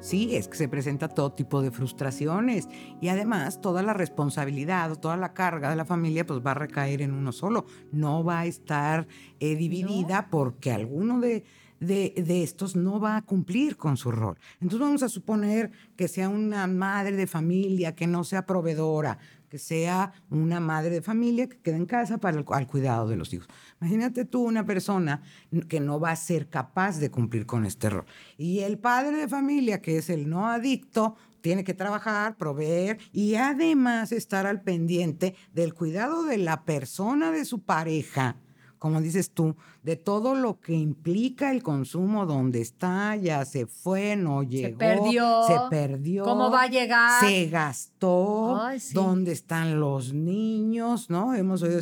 es 0.00 0.49
que 0.49 0.57
se 0.57 0.69
presenta 0.69 1.09
todo 1.09 1.33
tipo 1.33 1.61
de 1.61 1.71
frustraciones 1.71 2.69
y 3.00 3.09
además 3.09 3.61
toda 3.61 3.83
la 3.83 3.93
responsabilidad, 3.93 4.97
toda 4.99 5.17
la 5.17 5.35
carga 5.35 5.71
de 5.71 5.76
la 5.76 5.85
familia 5.85 6.25
pues 6.25 6.40
va 6.45 6.52
a 6.52 6.55
recaer 6.55 7.02
en 7.02 7.12
uno 7.12 7.33
solo, 7.33 7.67
no 7.93 8.25
va 8.25 8.40
a 8.40 8.47
estar 8.47 9.09
eh, 9.40 9.57
dividida 9.57 10.28
porque 10.31 10.71
alguno 10.71 11.21
de, 11.21 11.45
de, 11.81 12.14
de, 12.17 12.43
estos 12.43 12.76
no 12.76 13.00
va 13.00 13.17
a 13.17 13.23
cumplir 13.23 13.76
con 13.76 13.97
su 13.97 14.11
rol. 14.11 14.38
Entonces 14.61 14.81
vamos 14.81 15.02
a 15.02 15.09
suponer 15.09 15.73
que 15.97 16.09
sea 16.09 16.28
una 16.28 16.67
madre 16.67 17.17
de 17.17 17.26
familia, 17.26 17.95
que 17.95 18.07
no 18.07 18.25
sea 18.25 18.47
proveedora, 18.47 19.19
que 19.49 19.59
sea 19.59 20.12
una 20.31 20.61
madre 20.61 20.90
de 20.90 21.02
familia 21.02 21.49
que 21.49 21.59
quede 21.59 21.76
en 21.76 21.87
casa 21.87 22.19
para 22.19 22.38
el, 22.38 22.45
al 22.49 22.67
cuidado 22.67 23.09
de 23.09 23.17
los 23.17 23.33
hijos. 23.33 23.49
Imagínate 23.81 24.25
tú 24.25 24.43
una 24.43 24.64
persona 24.64 25.23
que 25.69 25.81
no 25.81 26.00
va 26.00 26.11
a 26.11 26.17
ser 26.17 26.49
capaz 26.49 26.99
de 26.99 27.11
cumplir 27.11 27.47
con 27.47 27.64
este 27.64 27.90
rol. 27.90 28.05
Y 28.37 28.61
el 28.61 28.78
padre 28.78 29.17
de 29.17 29.28
familia, 29.28 29.81
que 29.81 29.99
es 29.99 30.11
el 30.11 30.28
no 30.28 30.49
adicto, 30.49 31.17
tiene 31.40 31.64
que 31.64 31.75
trabajar, 31.75 32.37
proveer 32.37 32.99
y 33.12 33.37
además 33.37 34.12
estar 34.12 34.47
al 34.47 34.62
pendiente 34.62 35.35
del 35.52 35.75
cuidado 35.75 36.25
de 36.25 36.38
la 36.38 36.64
persona 36.64 37.31
de 37.31 37.45
su 37.45 37.62
pareja 37.62 38.37
como 38.78 39.00
dices 39.00 39.32
tú, 39.32 39.56
de 39.82 39.97
todo 39.97 40.35
lo 40.35 40.61
que 40.61 40.73
implica 40.73 41.50
el 41.50 41.62
consumo, 41.62 42.26
dónde 42.26 42.61
está, 42.61 43.16
ya 43.16 43.44
se 43.44 43.66
fue, 43.66 44.16
no 44.16 44.42
llegó, 44.42 44.68
se 44.68 44.75
perdió, 44.75 45.42
se 45.47 45.54
perdió, 45.70 46.25
cómo 46.25 46.50
va 46.50 46.62
a 46.62 46.66
llegar, 46.68 47.25
se 47.25 47.47
gastó, 47.47 48.61
dónde 48.92 49.32
están 49.32 49.80
los 49.80 50.12
niños, 50.12 51.11
¿no? 51.11 51.35
Hemos 51.35 51.62
oído, 51.62 51.80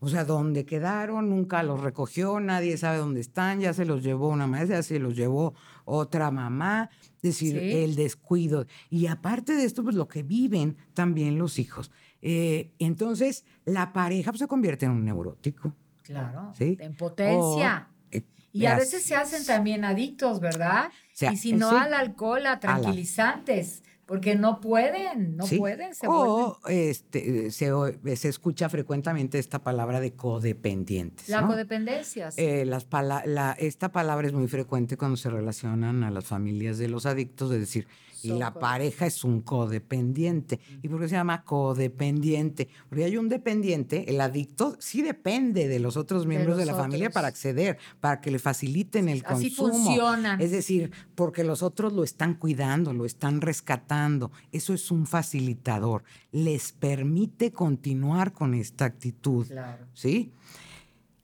o 0.00 0.08
sea, 0.08 0.24
dónde 0.24 0.64
quedaron, 0.64 1.28
nunca 1.28 1.62
los 1.62 1.80
recogió, 1.80 2.40
nadie 2.40 2.76
sabe 2.76 2.98
dónde 2.98 3.20
están, 3.20 3.60
ya 3.60 3.72
se 3.72 3.84
los 3.84 4.02
llevó 4.02 4.28
una 4.28 4.46
maestra, 4.46 4.76
ya 4.76 4.82
se 4.82 4.98
los 4.98 5.16
llevó 5.16 5.54
otra 5.84 6.30
mamá, 6.30 6.90
es 7.16 7.22
decir, 7.22 7.56
el 7.58 7.96
descuido. 7.96 8.66
Y 8.90 9.06
aparte 9.06 9.54
de 9.54 9.64
esto, 9.64 9.82
pues 9.82 9.96
lo 9.96 10.06
que 10.06 10.22
viven 10.22 10.76
también 10.94 11.38
los 11.38 11.58
hijos. 11.58 11.90
Eh, 12.20 12.72
entonces, 12.78 13.44
la 13.64 13.92
pareja 13.92 14.30
pues, 14.30 14.40
se 14.40 14.48
convierte 14.48 14.86
en 14.86 14.92
un 14.92 15.04
neurótico. 15.04 15.74
Claro, 16.14 16.52
en 16.58 16.94
potencia. 16.94 17.88
Eh, 18.10 18.22
y 18.52 18.66
a 18.66 18.76
veces 18.76 19.02
se 19.02 19.14
hacen 19.14 19.44
también 19.44 19.84
adictos, 19.84 20.40
¿verdad? 20.40 20.90
y 21.20 21.36
si 21.36 21.52
no 21.52 21.70
al 21.70 21.94
alcohol, 21.94 22.46
a 22.46 22.60
tranquilizantes. 22.60 23.82
Porque 24.06 24.36
no 24.36 24.62
pueden, 24.62 25.36
no 25.36 25.44
pueden. 25.44 25.94
Se 25.94 26.06
o 26.08 26.58
este, 26.66 27.50
se, 27.50 27.70
se, 28.16 28.28
escucha 28.30 28.70
frecuentemente 28.70 29.38
esta 29.38 29.58
palabra 29.58 30.00
de 30.00 30.12
codependientes. 30.14 31.28
La 31.28 31.46
codependencia. 31.46 32.30
Sí. 32.30 32.40
Eh, 32.42 32.64
las 32.64 32.86
la, 32.90 33.54
esta 33.58 33.92
palabra 33.92 34.26
es 34.26 34.32
muy 34.32 34.48
frecuente 34.48 34.96
cuando 34.96 35.18
se 35.18 35.28
relacionan 35.28 36.04
a 36.04 36.10
las 36.10 36.24
familias 36.24 36.78
de 36.78 36.88
los 36.88 37.04
adictos, 37.04 37.50
de 37.50 37.58
decir, 37.58 37.86
y 38.22 38.28
la 38.28 38.54
pareja 38.54 39.06
es 39.06 39.24
un 39.24 39.40
codependiente. 39.40 40.60
¿Y 40.82 40.88
por 40.88 41.00
qué 41.00 41.08
se 41.08 41.14
llama 41.14 41.44
codependiente? 41.44 42.68
Porque 42.88 43.04
hay 43.04 43.16
un 43.16 43.28
dependiente, 43.28 44.08
el 44.08 44.20
adicto 44.20 44.76
sí 44.78 45.02
depende 45.02 45.68
de 45.68 45.78
los 45.78 45.96
otros 45.96 46.26
miembros 46.26 46.56
de, 46.56 46.66
la 46.66 46.74
familia 46.74 47.10
para 47.10 47.28
acceder, 47.28 47.78
para 48.00 48.20
que 48.20 48.30
le 48.30 48.38
faciliten 48.38 49.08
el 49.08 49.22
Así 49.26 49.54
consumo. 49.54 49.96
Es 50.38 50.50
decir, 50.50 50.90
porque 51.14 51.44
los 51.44 51.62
otros 51.62 51.92
lo 51.92 52.04
están 52.04 52.34
cuidando, 52.34 52.92
lo 52.92 53.04
están 53.04 53.40
rescatando. 53.40 54.30
Eso 54.52 54.74
es 54.74 54.90
un 54.90 55.06
facilitador. 55.06 56.04
Les 56.32 56.72
permite 56.72 57.52
continuar 57.52 58.32
con 58.32 58.54
esta 58.54 58.84
actitud. 58.84 59.46
¿Sí? 59.94 60.32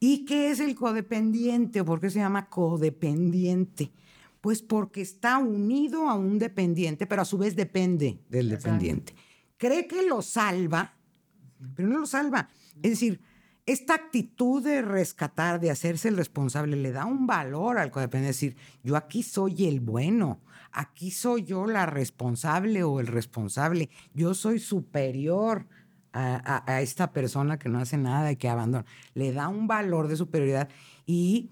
¿Y 0.01 0.25
qué 0.27 0.51
es 0.51 0.61
el 0.61 0.75
codependiente? 0.75 1.83
¿Por 1.83 2.01
qué 2.01 2.11
se 2.11 2.19
llama 2.19 2.49
codependiente? 2.49 3.91
Pues 4.45 4.61
porque 4.61 5.01
está 5.01 5.39
unido 5.39 6.07
a 6.11 6.17
un 6.17 6.39
dependiente, 6.39 7.07
pero 7.07 7.23
a 7.23 7.25
su 7.25 7.39
vez 7.39 7.57
depende 7.57 8.21
del 8.29 8.51
dependiente. 8.51 9.15
Cree 9.57 9.87
que 9.87 10.03
lo 10.03 10.21
salva, 10.21 10.99
pero 11.75 11.89
no 11.89 12.01
lo 12.01 12.07
salva. 12.07 12.51
Es 12.83 12.91
decir, 12.91 13.23
esta 13.65 13.95
actitud 13.95 14.63
de 14.63 14.83
rescatar, 14.83 15.61
de 15.61 15.71
hacerse 15.71 16.09
el 16.09 16.19
responsable, 16.19 16.77
le 16.77 16.93
da 16.93 17.07
un 17.07 17.27
valor 17.27 17.79
al 17.79 17.91
codependiente. 17.91 18.33
Es 18.33 18.37
decir, 18.37 18.57
yo 18.83 18.97
aquí 18.97 19.23
soy 19.23 19.67
el 19.67 19.81
bueno, 19.81 20.43
aquí 20.73 21.11
soy 21.11 21.45
yo 21.45 21.65
la 21.65 21.87
responsable 21.87 22.83
o 22.83 23.01
el 23.01 23.07
responsable, 23.07 23.89
yo 24.13 24.35
soy 24.35 24.59
superior 24.59 25.67
a, 26.13 26.71
a 26.71 26.83
esta 26.83 27.15
persona 27.15 27.59
que 27.59 27.71
no 27.71 27.79
hace 27.79 27.97
nada 27.97 28.31
y 28.31 28.37
que 28.37 28.51
abandona. 28.51 28.85
Le 29.15 29.33
da 29.33 29.49
un 29.49 29.67
valor 29.67 30.07
de 30.07 30.17
superioridad 30.17 30.69
y 31.07 31.49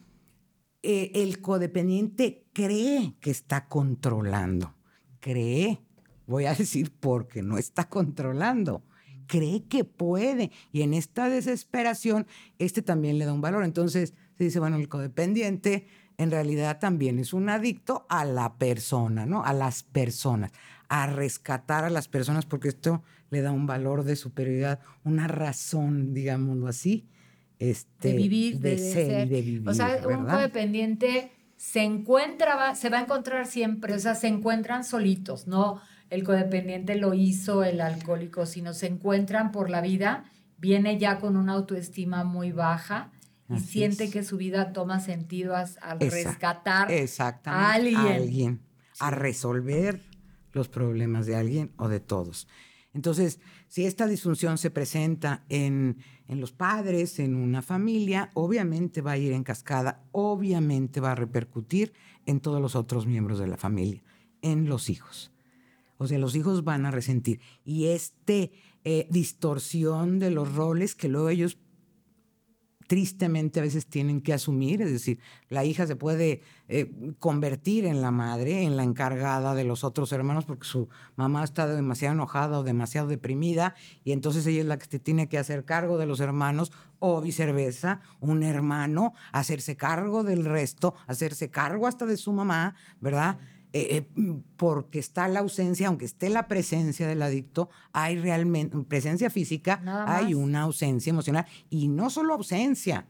eh, 0.83 1.13
el 1.15 1.41
codependiente 1.41 2.45
cree 2.53 3.15
que 3.21 3.31
está 3.31 3.69
controlando. 3.69 4.75
Cree, 5.21 5.81
voy 6.27 6.47
a 6.47 6.55
decir 6.55 6.93
porque 6.99 7.43
no 7.43 7.59
está 7.59 7.89
controlando. 7.89 8.85
Cree 9.27 9.65
que 9.69 9.85
puede. 9.85 10.51
Y 10.73 10.83
en 10.83 10.95
esta 10.95 11.29
desesperación, 11.29 12.27
este 12.59 12.83
también 12.83 13.19
le 13.19 13.25
da 13.25 13.33
un 13.33 13.41
valor. 13.41 13.65
Entonces 13.65 14.15
se 14.37 14.45
dice, 14.45 14.59
bueno, 14.59 14.77
el 14.77 14.89
codependiente 14.89 15.87
en 16.19 16.31
realidad 16.31 16.79
también 16.79 17.19
es 17.19 17.33
un 17.33 17.49
adicto 17.49 18.07
a 18.09 18.25
la 18.25 18.57
persona, 18.57 19.27
¿no? 19.27 19.45
A 19.45 19.53
las 19.53 19.83
personas, 19.83 20.53
a 20.89 21.07
rescatar 21.07 21.85
a 21.85 21.91
las 21.91 22.09
personas 22.09 22.47
porque 22.47 22.69
esto 22.69 23.03
le 23.31 23.41
da 23.41 23.53
un 23.53 23.67
valor 23.67 24.05
de 24.05 24.17
superioridad, 24.17 24.81
una 25.05 25.27
razón, 25.27 26.13
digámoslo 26.13 26.69
así, 26.69 27.09
este, 27.71 28.09
de 28.09 28.15
vivir, 28.15 28.59
de, 28.59 28.79
ser, 28.79 29.29
de 29.29 29.43
vivir. 29.43 29.69
O 29.69 29.75
sea, 29.75 30.01
un 30.07 30.27
codependiente 30.27 31.31
se 31.57 31.83
encuentra, 31.83 32.75
se 32.75 32.89
va 32.89 32.99
a 32.99 33.03
encontrar 33.03 33.47
siempre, 33.47 33.95
o 33.95 33.99
sea, 33.99 34.15
se 34.15 34.29
encuentran 34.29 34.85
solitos, 34.85 35.47
¿no? 35.47 35.81
el 36.13 36.25
codependiente 36.25 36.95
lo 36.97 37.15
hizo 37.15 37.65
el 37.65 37.81
alcohólico, 37.81 38.45
sino 38.45 38.75
se 38.75 38.87
encuentran 38.87 39.51
por 39.51 39.71
la 39.71 39.81
vida, 39.81 40.31
viene 40.59 40.99
ya 40.99 41.19
con 41.19 41.39
una 41.39 41.55
autoestima 41.55 42.23
muy 42.23 42.53
baja 42.53 43.11
y 43.49 43.61
siente 43.61 44.11
que 44.11 44.23
su 44.23 44.37
vida 44.37 44.75
toma 44.75 45.01
sentido 45.01 45.57
al 45.57 46.01
rescatar 46.01 46.89
a 47.47 47.73
alguien. 47.73 48.61
A, 49.01 49.11
resolver 49.11 50.03
los 50.53 50.69
problemas 50.69 51.25
de 51.25 51.37
alguien 51.37 51.73
o 51.79 51.89
de 51.89 51.99
todos. 51.99 52.47
Entonces, 52.93 53.41
si 53.69 53.87
esta 53.87 54.07
disfunción 54.07 54.59
se 54.59 54.71
presenta 54.71 55.45
en, 55.49 55.97
en, 56.33 56.41
los 56.41 56.53
padres, 56.53 57.19
en 57.19 57.37
una 57.37 57.63
familia, 57.63 58.31
obviamente 58.35 59.01
va 59.01 59.13
a 59.13 59.19
ir 59.19 59.33
en 59.33 59.45
cascada, 59.45 60.03
obviamente 60.13 61.01
va 61.01 61.13
a 61.13 61.15
repercutir 61.15 61.93
en 62.27 62.41
todos 62.41 62.61
los 62.61 62.75
otros 62.75 63.07
miembros 63.07 63.39
de 63.39 63.47
la 63.47 63.57
familia, 63.57 64.03
en 64.41 64.69
los 64.69 64.91
hijos. 64.91 65.31
O 65.99 66.07
sea, 66.07 66.19
los 66.19 66.35
hijos 66.35 66.65
van 66.65 66.87
a 66.87 66.91
resentir. 66.91 67.41
Y 67.65 67.87
este 67.87 68.51
eh, 68.85 69.07
distorsión 69.11 70.19
de 70.19 70.31
los 70.31 70.55
roles 70.55 70.95
que 70.95 71.09
luego 71.09 71.29
ellos 71.29 71.59
tristemente 72.93 73.59
a 73.59 73.63
veces 73.63 73.87
tienen 73.87 74.21
que 74.21 74.35
asumir, 74.35 74.83
es 74.83 74.93
decir, 74.93 75.19
la 75.49 75.65
hija 75.65 75.87
se 75.87 75.97
puede 75.97 76.43
eh, 76.69 76.93
convertir 77.19 77.87
en 77.87 78.03
la 78.03 78.11
madre, 78.11 78.65
en 78.65 78.77
la 78.77 78.83
encargada 78.83 79.55
de 79.55 79.65
los 79.65 79.83
otros 79.83 80.13
hermanos 80.13 80.45
porque 80.45 80.67
su 80.67 80.91
mamá 81.17 81.43
está 81.43 81.67
demasiado 81.67 82.13
enojada 82.13 82.59
o 82.59 82.63
demasiado 82.63 83.09
deprimida 83.09 83.75
y 84.05 84.13
entonces 84.13 84.47
ella 84.47 84.61
es 84.61 84.67
la 84.67 84.77
que 84.77 84.99
tiene 84.99 85.27
que 85.31 85.39
hacer 85.39 85.65
cargo 85.65 85.97
de 85.97 86.05
los 86.05 86.21
hermanos 86.21 86.71
o 86.99 87.23
viceversa, 87.23 88.03
un 88.21 88.43
hermano 88.43 89.15
hacerse 89.33 89.75
cargo 89.75 90.23
del 90.23 90.45
resto, 90.45 90.95
hacerse 91.07 91.49
cargo 91.49 91.87
hasta 91.87 92.05
de 92.05 92.19
su 92.19 92.31
mamá, 92.35 92.75
¿verdad? 93.01 93.39
Eh, 93.75 93.97
eh, 93.97 94.41
porque 94.57 94.99
está 94.99 95.29
la 95.29 95.41
ausencia, 95.41 95.89
aunque 95.89 96.05
esté 96.05 96.29
la 96.29 96.47
presencia 96.47 97.09
del 97.09 97.23
adicto, 97.23 97.71
hay 97.93 98.19
realmente 98.19 98.77
presencia 98.87 99.31
física, 99.31 99.81
hay 100.07 100.35
una 100.35 100.63
ausencia 100.63 101.11
emocional 101.11 101.47
y 101.71 101.89
no 101.89 102.11
solo 102.11 102.35
ausencia. 102.35 103.07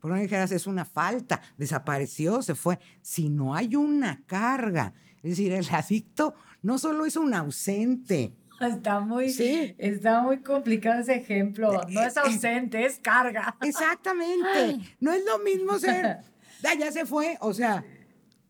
Por 0.00 0.12
no 0.12 0.16
dijeras, 0.18 0.52
es 0.52 0.66
una 0.66 0.84
falta, 0.84 1.40
desapareció, 1.56 2.42
se 2.42 2.54
fue, 2.54 2.78
sino 3.02 3.54
hay 3.54 3.74
una 3.74 4.22
carga. 4.26 4.94
Es 5.16 5.30
decir, 5.30 5.52
el 5.52 5.66
adicto 5.70 6.34
no 6.62 6.78
solo 6.78 7.06
es 7.06 7.16
un 7.16 7.34
ausente, 7.34 8.34
Está 8.60 9.00
muy, 9.00 9.34
está 9.78 10.22
muy 10.22 10.38
complicado 10.38 11.00
ese 11.00 11.16
ejemplo. 11.16 11.80
No 11.88 12.02
es 12.02 12.16
ausente, 12.16 12.86
es 12.86 12.98
carga. 12.98 13.56
Exactamente. 13.60 14.78
No 15.00 15.12
es 15.12 15.24
lo 15.24 15.38
mismo 15.40 15.78
ser, 15.78 16.18
ya 16.78 16.92
se 16.92 17.04
fue, 17.04 17.36
o 17.40 17.52
sea, 17.52 17.84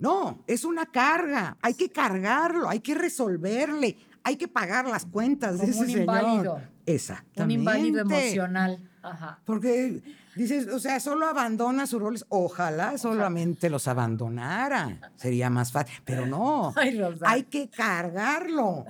no, 0.05 0.45
es 0.47 0.67
una 0.67 0.85
carga. 0.85 1.57
Hay 1.63 1.73
que 1.73 1.89
cargarlo, 1.89 2.69
hay 2.69 2.81
que 2.81 2.95
resolverle, 2.95 3.97
hay 4.23 4.37
que 4.37 4.49
pagar 4.49 4.87
las 4.87 5.07
cuentas 5.07 5.59
de 5.59 5.71
ese 5.71 5.81
un 5.81 5.89
Inválido. 5.89 6.61
Exactamente. 6.85 7.43
Un 7.43 7.51
inválido 7.51 8.01
emocional. 8.03 8.91
Ajá. 9.03 9.41
Porque 9.47 10.03
dices, 10.37 10.69
o 10.69 10.79
sea, 10.79 11.01
solo 11.01 11.27
abandona 11.27 11.87
sus 11.87 12.03
roles. 12.03 12.27
Ojalá 12.29 12.99
solamente 12.99 13.71
los 13.71 13.89
abandonara. 13.89 15.11
Sería 15.17 15.49
más 15.49 15.73
fácil. 15.73 15.95
Pero 16.05 16.27
no. 16.27 16.75
hay 17.23 17.45
que 17.45 17.71
cargarlo 17.71 18.85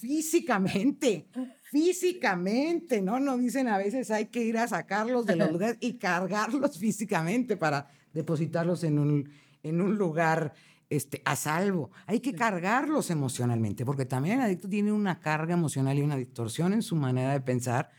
físicamente. 0.00 1.28
Físicamente, 1.70 3.02
¿no? 3.02 3.20
Nos 3.20 3.38
dicen 3.38 3.68
a 3.68 3.78
veces 3.78 4.10
hay 4.10 4.26
que 4.26 4.42
ir 4.42 4.58
a 4.58 4.66
sacarlos 4.66 5.26
de 5.26 5.36
los 5.36 5.52
lugares 5.52 5.76
y 5.78 5.92
cargarlos 5.94 6.76
físicamente 6.76 7.56
para 7.56 7.86
depositarlos 8.12 8.82
en 8.82 8.98
un, 8.98 9.30
en 9.64 9.80
un 9.80 9.96
lugar 9.96 10.54
este, 10.88 11.22
a 11.24 11.34
salvo. 11.34 11.90
Hay 12.06 12.20
que 12.20 12.34
cargarlos 12.34 13.10
emocionalmente, 13.10 13.84
porque 13.84 14.04
también 14.04 14.38
el 14.38 14.44
adicto 14.44 14.68
tiene 14.68 14.92
una 14.92 15.18
carga 15.18 15.54
emocional 15.54 15.98
y 15.98 16.02
una 16.02 16.16
distorsión 16.16 16.72
en 16.72 16.82
su 16.82 16.94
manera 16.94 17.32
de 17.32 17.40
pensar, 17.40 17.90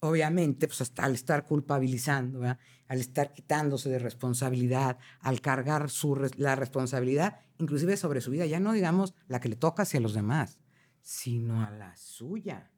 obviamente, 0.00 0.66
pues 0.66 0.80
hasta 0.80 1.04
al 1.04 1.14
estar 1.14 1.44
culpabilizando, 1.44 2.42
al 2.42 3.00
estar 3.00 3.32
quitándose 3.32 3.90
de 3.90 3.98
responsabilidad, 3.98 4.98
al 5.20 5.40
cargar 5.40 5.90
su, 5.90 6.16
la 6.38 6.56
responsabilidad, 6.56 7.40
inclusive 7.58 7.96
sobre 7.96 8.20
su 8.20 8.32
vida, 8.32 8.46
ya 8.46 8.58
no 8.58 8.72
digamos 8.72 9.14
la 9.28 9.38
que 9.38 9.50
le 9.50 9.56
toca 9.56 9.82
hacia 9.82 10.00
los 10.00 10.14
demás, 10.14 10.58
sino 11.02 11.62
a 11.62 11.70
la 11.70 11.96
suya. 11.96 12.72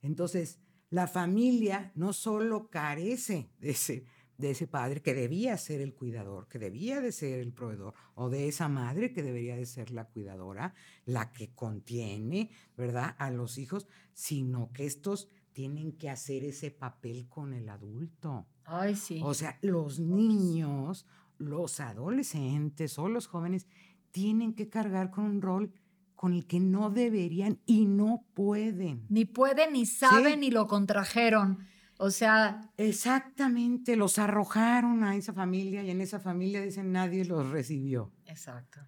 Entonces, 0.00 0.58
la 0.88 1.06
familia 1.06 1.92
no 1.94 2.12
solo 2.12 2.70
carece 2.70 3.50
de 3.58 3.70
ese 3.70 4.06
de 4.38 4.50
ese 4.50 4.66
padre 4.66 5.02
que 5.02 5.14
debía 5.14 5.56
ser 5.56 5.80
el 5.80 5.94
cuidador, 5.94 6.48
que 6.48 6.58
debía 6.58 7.00
de 7.00 7.12
ser 7.12 7.40
el 7.40 7.52
proveedor, 7.52 7.94
o 8.14 8.28
de 8.28 8.48
esa 8.48 8.68
madre 8.68 9.12
que 9.12 9.22
debería 9.22 9.56
de 9.56 9.66
ser 9.66 9.90
la 9.90 10.04
cuidadora, 10.04 10.74
la 11.04 11.32
que 11.32 11.54
contiene, 11.54 12.50
¿verdad?, 12.76 13.14
a 13.18 13.30
los 13.30 13.58
hijos, 13.58 13.86
sino 14.12 14.70
que 14.72 14.86
estos 14.86 15.28
tienen 15.52 15.92
que 15.92 16.10
hacer 16.10 16.44
ese 16.44 16.70
papel 16.70 17.28
con 17.28 17.54
el 17.54 17.68
adulto. 17.68 18.46
Ay, 18.64 18.94
sí. 18.94 19.20
O 19.24 19.32
sea, 19.32 19.58
los 19.62 20.00
niños, 20.00 21.06
los 21.38 21.80
adolescentes 21.80 22.98
o 22.98 23.08
los 23.08 23.26
jóvenes 23.26 23.66
tienen 24.10 24.54
que 24.54 24.68
cargar 24.68 25.10
con 25.10 25.24
un 25.24 25.42
rol 25.42 25.72
con 26.14 26.32
el 26.32 26.46
que 26.46 26.60
no 26.60 26.90
deberían 26.90 27.60
y 27.66 27.86
no 27.86 28.24
pueden. 28.34 29.06
Ni 29.08 29.24
pueden, 29.26 29.74
ni 29.74 29.86
saben, 29.86 30.40
ni 30.40 30.50
lo 30.50 30.66
contrajeron. 30.66 31.66
O 31.98 32.10
sea... 32.10 32.70
Exactamente, 32.76 33.96
los 33.96 34.18
arrojaron 34.18 35.04
a 35.04 35.16
esa 35.16 35.32
familia 35.32 35.82
y 35.82 35.90
en 35.90 36.00
esa 36.00 36.20
familia 36.20 36.62
dicen 36.62 36.92
nadie 36.92 37.24
los 37.24 37.48
recibió. 37.50 38.12
Exacto. 38.26 38.80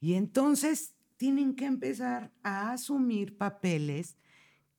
Y 0.00 0.14
entonces 0.14 0.96
tienen 1.16 1.54
que 1.54 1.66
empezar 1.66 2.32
a 2.42 2.72
asumir 2.72 3.36
papeles 3.36 4.16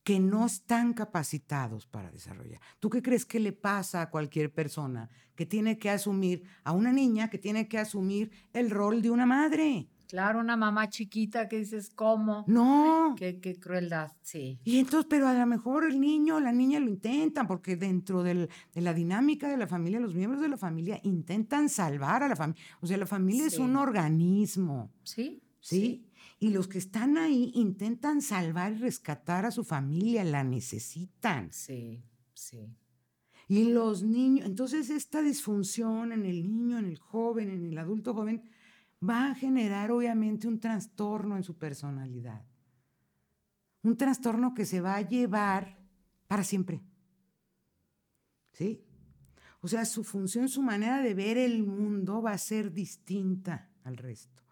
que 0.04 0.20
no 0.20 0.46
están 0.46 0.94
capacitados 0.94 1.88
para 1.88 2.12
desarrollar. 2.12 2.60
¿Tú 2.80 2.90
qué 2.90 3.02
crees 3.02 3.26
que 3.26 3.40
le 3.40 3.54
pasa 3.54 4.02
a 4.02 4.10
cualquier 4.10 4.54
persona 4.54 5.10
que 5.36 5.46
tiene 5.46 5.80
que 5.80 5.90
asumir, 5.90 6.44
a 6.64 6.74
una 6.74 6.92
niña 6.92 7.30
que 7.30 7.38
tiene 7.38 7.70
que 7.70 7.80
asumir 7.80 8.32
el 8.52 8.70
rol 8.70 9.02
de 9.02 9.12
una 9.12 9.26
madre? 9.26 9.88
Claro, 10.13 10.41
una 10.41 10.56
mamá 10.56 10.89
chiquita 10.89 11.49
que 11.49 11.58
dices, 11.58 11.89
¿cómo? 11.89 12.45
No. 12.47 13.15
Qué, 13.17 13.58
crueldad, 13.60 14.12
sí. 14.21 14.60
Y 14.63 14.78
entonces, 14.78 15.08
pero 15.10 15.28
a 15.28 15.34
lo 15.34 15.47
mejor 15.47 15.86
el 15.86 15.99
niño 15.99 16.36
o 16.36 16.39
la 16.39 16.52
niña 16.52 16.80
lo 16.80 16.88
intentan, 16.88 17.47
porque 17.47 17.78
dentro 17.78 18.21
de 18.21 18.47
la 18.76 18.93
dinámica 18.93 19.49
de 19.49 19.58
la 19.58 19.65
familia, 19.65 19.99
los 19.99 20.13
miembros 20.13 20.39
de 20.39 20.49
la 20.49 20.58
familia 20.58 20.99
intentan 21.02 21.67
salvar 21.67 22.21
a 22.21 22.28
la 22.28 22.36
familia. 22.36 22.62
O 22.80 22.86
sea, 22.86 22.97
la 22.97 23.08
familia 23.08 23.47
es 23.47 23.58
un 23.58 23.76
organismo. 23.76 24.91
¿Sí? 25.02 25.41
¿Sí? 25.60 26.06
Y 26.38 26.52
los 26.52 26.67
que 26.67 26.78
están 26.78 27.17
ahí 27.17 27.52
intentan 27.56 28.21
salvar 28.21 28.73
y 28.73 28.76
rescatar 28.76 29.47
a 29.47 29.52
su 29.52 29.63
familia, 29.63 30.23
la 30.23 30.43
necesitan. 30.43 31.52
Sí, 31.52 32.04
sí. 32.36 32.69
Y 33.47 33.71
los 33.71 34.04
niños, 34.04 34.45
entonces 34.45 34.91
esta 34.91 35.23
disfunción 35.23 36.12
en 36.12 36.28
el 36.28 36.47
niño, 36.47 36.78
en 36.78 36.86
el 36.86 36.99
joven, 36.99 37.49
en 37.49 37.65
el 37.65 37.78
adulto 37.80 38.13
joven, 38.13 38.43
va 39.08 39.32
a 39.32 39.36
generar 39.36 39.92
obviamente 39.92 40.48
un 40.48 40.60
trastorno 40.60 41.36
en 41.36 41.44
su 41.44 41.58
personalidad. 41.58 42.46
Un 43.82 43.98
trastorno 43.98 44.54
que 44.54 44.66
se 44.66 44.82
va 44.82 44.96
a 44.96 45.02
llevar 45.02 45.78
para 46.28 46.44
siempre. 46.44 46.82
¿Sí? 48.54 48.86
O 49.62 49.68
sea, 49.68 49.86
su 49.86 50.04
función, 50.04 50.50
su 50.50 50.62
manera 50.62 51.02
de 51.02 51.13
ver 51.13 51.38
el 51.38 51.63
mundo 51.63 52.22
va 52.22 52.32
a 52.32 52.38
ser 52.38 52.72
distinta 52.72 53.70
al 53.84 53.98
resto. 53.98 54.44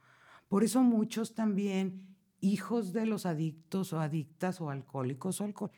Por 0.47 0.63
eso 0.63 0.81
muchos 0.83 1.33
también, 1.33 2.15
hijos 2.39 2.93
de 2.93 3.05
los 3.05 3.25
adictos 3.25 3.93
o 3.93 3.99
adictas 3.99 4.59
o 4.59 4.69
alcohólicos 4.69 5.39
o 5.39 5.45
alcohol, 5.45 5.71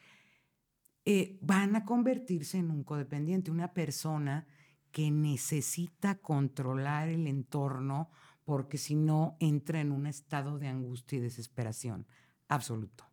eh, 1.06 1.38
van 1.42 1.76
a 1.76 1.84
convertirse 1.84 2.58
en 2.58 2.72
un 2.72 2.84
codependiente, 2.84 3.52
una 3.52 3.74
persona 3.74 4.48
que 4.92 5.12
necesita 5.12 6.20
controlar 6.20 7.10
el 7.10 7.28
entorno 7.28 8.10
porque 8.44 8.78
si 8.78 8.96
no 8.96 9.38
entra 9.40 9.80
en 9.82 9.92
un 9.92 10.08
estado 10.08 10.60
de 10.60 10.68
angustia 10.68 11.18
y 11.18 11.22
desesperación 11.22 12.06
absoluto. 12.48 13.06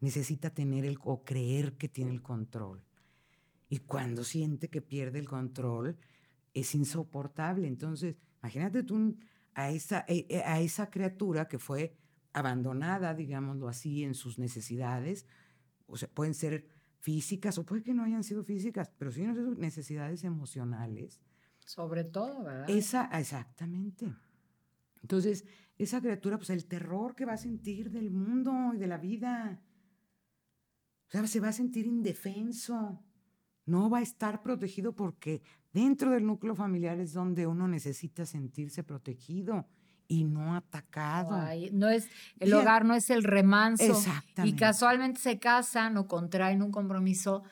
Necesita 0.00 0.50
tener 0.50 0.84
el 0.84 0.98
o 1.02 1.24
creer 1.24 1.76
que 1.76 1.88
tiene 1.88 2.12
el 2.12 2.22
control. 2.22 2.84
Y 3.68 3.78
cuando 3.80 4.24
siente 4.24 4.68
que 4.68 4.80
pierde 4.80 5.18
el 5.18 5.28
control, 5.28 5.98
es 6.54 6.74
insoportable. 6.74 7.66
Entonces, 7.66 8.16
imagínate 8.40 8.82
tú 8.82 9.16
a 9.54 9.70
esa, 9.70 10.04
eh, 10.08 10.26
eh, 10.28 10.42
a 10.44 10.60
esa 10.60 10.90
criatura 10.90 11.48
que 11.48 11.58
fue 11.58 11.96
abandonada, 12.32 13.14
digámoslo 13.14 13.68
así, 13.68 14.04
en 14.04 14.14
sus 14.14 14.38
necesidades, 14.38 15.26
o 15.86 15.96
sea, 15.96 16.08
pueden 16.08 16.34
ser 16.34 16.68
físicas 17.00 17.58
o 17.58 17.64
puede 17.64 17.82
que 17.82 17.94
no 17.94 18.04
hayan 18.04 18.24
sido 18.24 18.44
físicas, 18.44 18.90
pero 18.96 19.10
sí 19.10 19.22
necesidades 19.56 20.24
emocionales. 20.24 21.20
Sobre 21.64 22.04
todo, 22.04 22.44
¿verdad? 22.44 22.70
Esa, 22.70 23.10
exactamente. 23.18 24.14
Entonces, 25.08 25.46
esa 25.78 26.02
criatura, 26.02 26.36
pues 26.36 26.50
el 26.50 26.66
terror 26.66 27.14
que 27.14 27.24
va 27.24 27.32
a 27.32 27.38
sentir 27.38 27.90
del 27.90 28.10
mundo 28.10 28.74
y 28.74 28.76
de 28.76 28.86
la 28.86 28.98
vida, 28.98 29.62
o 31.06 31.10
sea, 31.10 31.26
se 31.26 31.40
va 31.40 31.48
a 31.48 31.52
sentir 31.52 31.86
indefenso, 31.86 33.02
no 33.64 33.88
va 33.88 34.00
a 34.00 34.02
estar 34.02 34.42
protegido 34.42 34.94
porque 34.94 35.40
dentro 35.72 36.10
del 36.10 36.26
núcleo 36.26 36.54
familiar 36.54 37.00
es 37.00 37.14
donde 37.14 37.46
uno 37.46 37.66
necesita 37.68 38.26
sentirse 38.26 38.84
protegido 38.84 39.66
y 40.08 40.24
no 40.24 40.54
atacado. 40.54 41.38
no 41.72 41.88
es, 41.88 42.10
el 42.38 42.52
hogar 42.52 42.84
no 42.84 42.94
es 42.94 43.08
el 43.08 43.24
remanso. 43.24 43.84
Exactamente. 43.84 44.54
Y 44.54 44.58
casualmente 44.58 45.20
se 45.20 45.38
casan 45.38 45.96
o 45.96 46.06
contraen 46.06 46.60
un 46.60 46.70
compromiso 46.70 47.44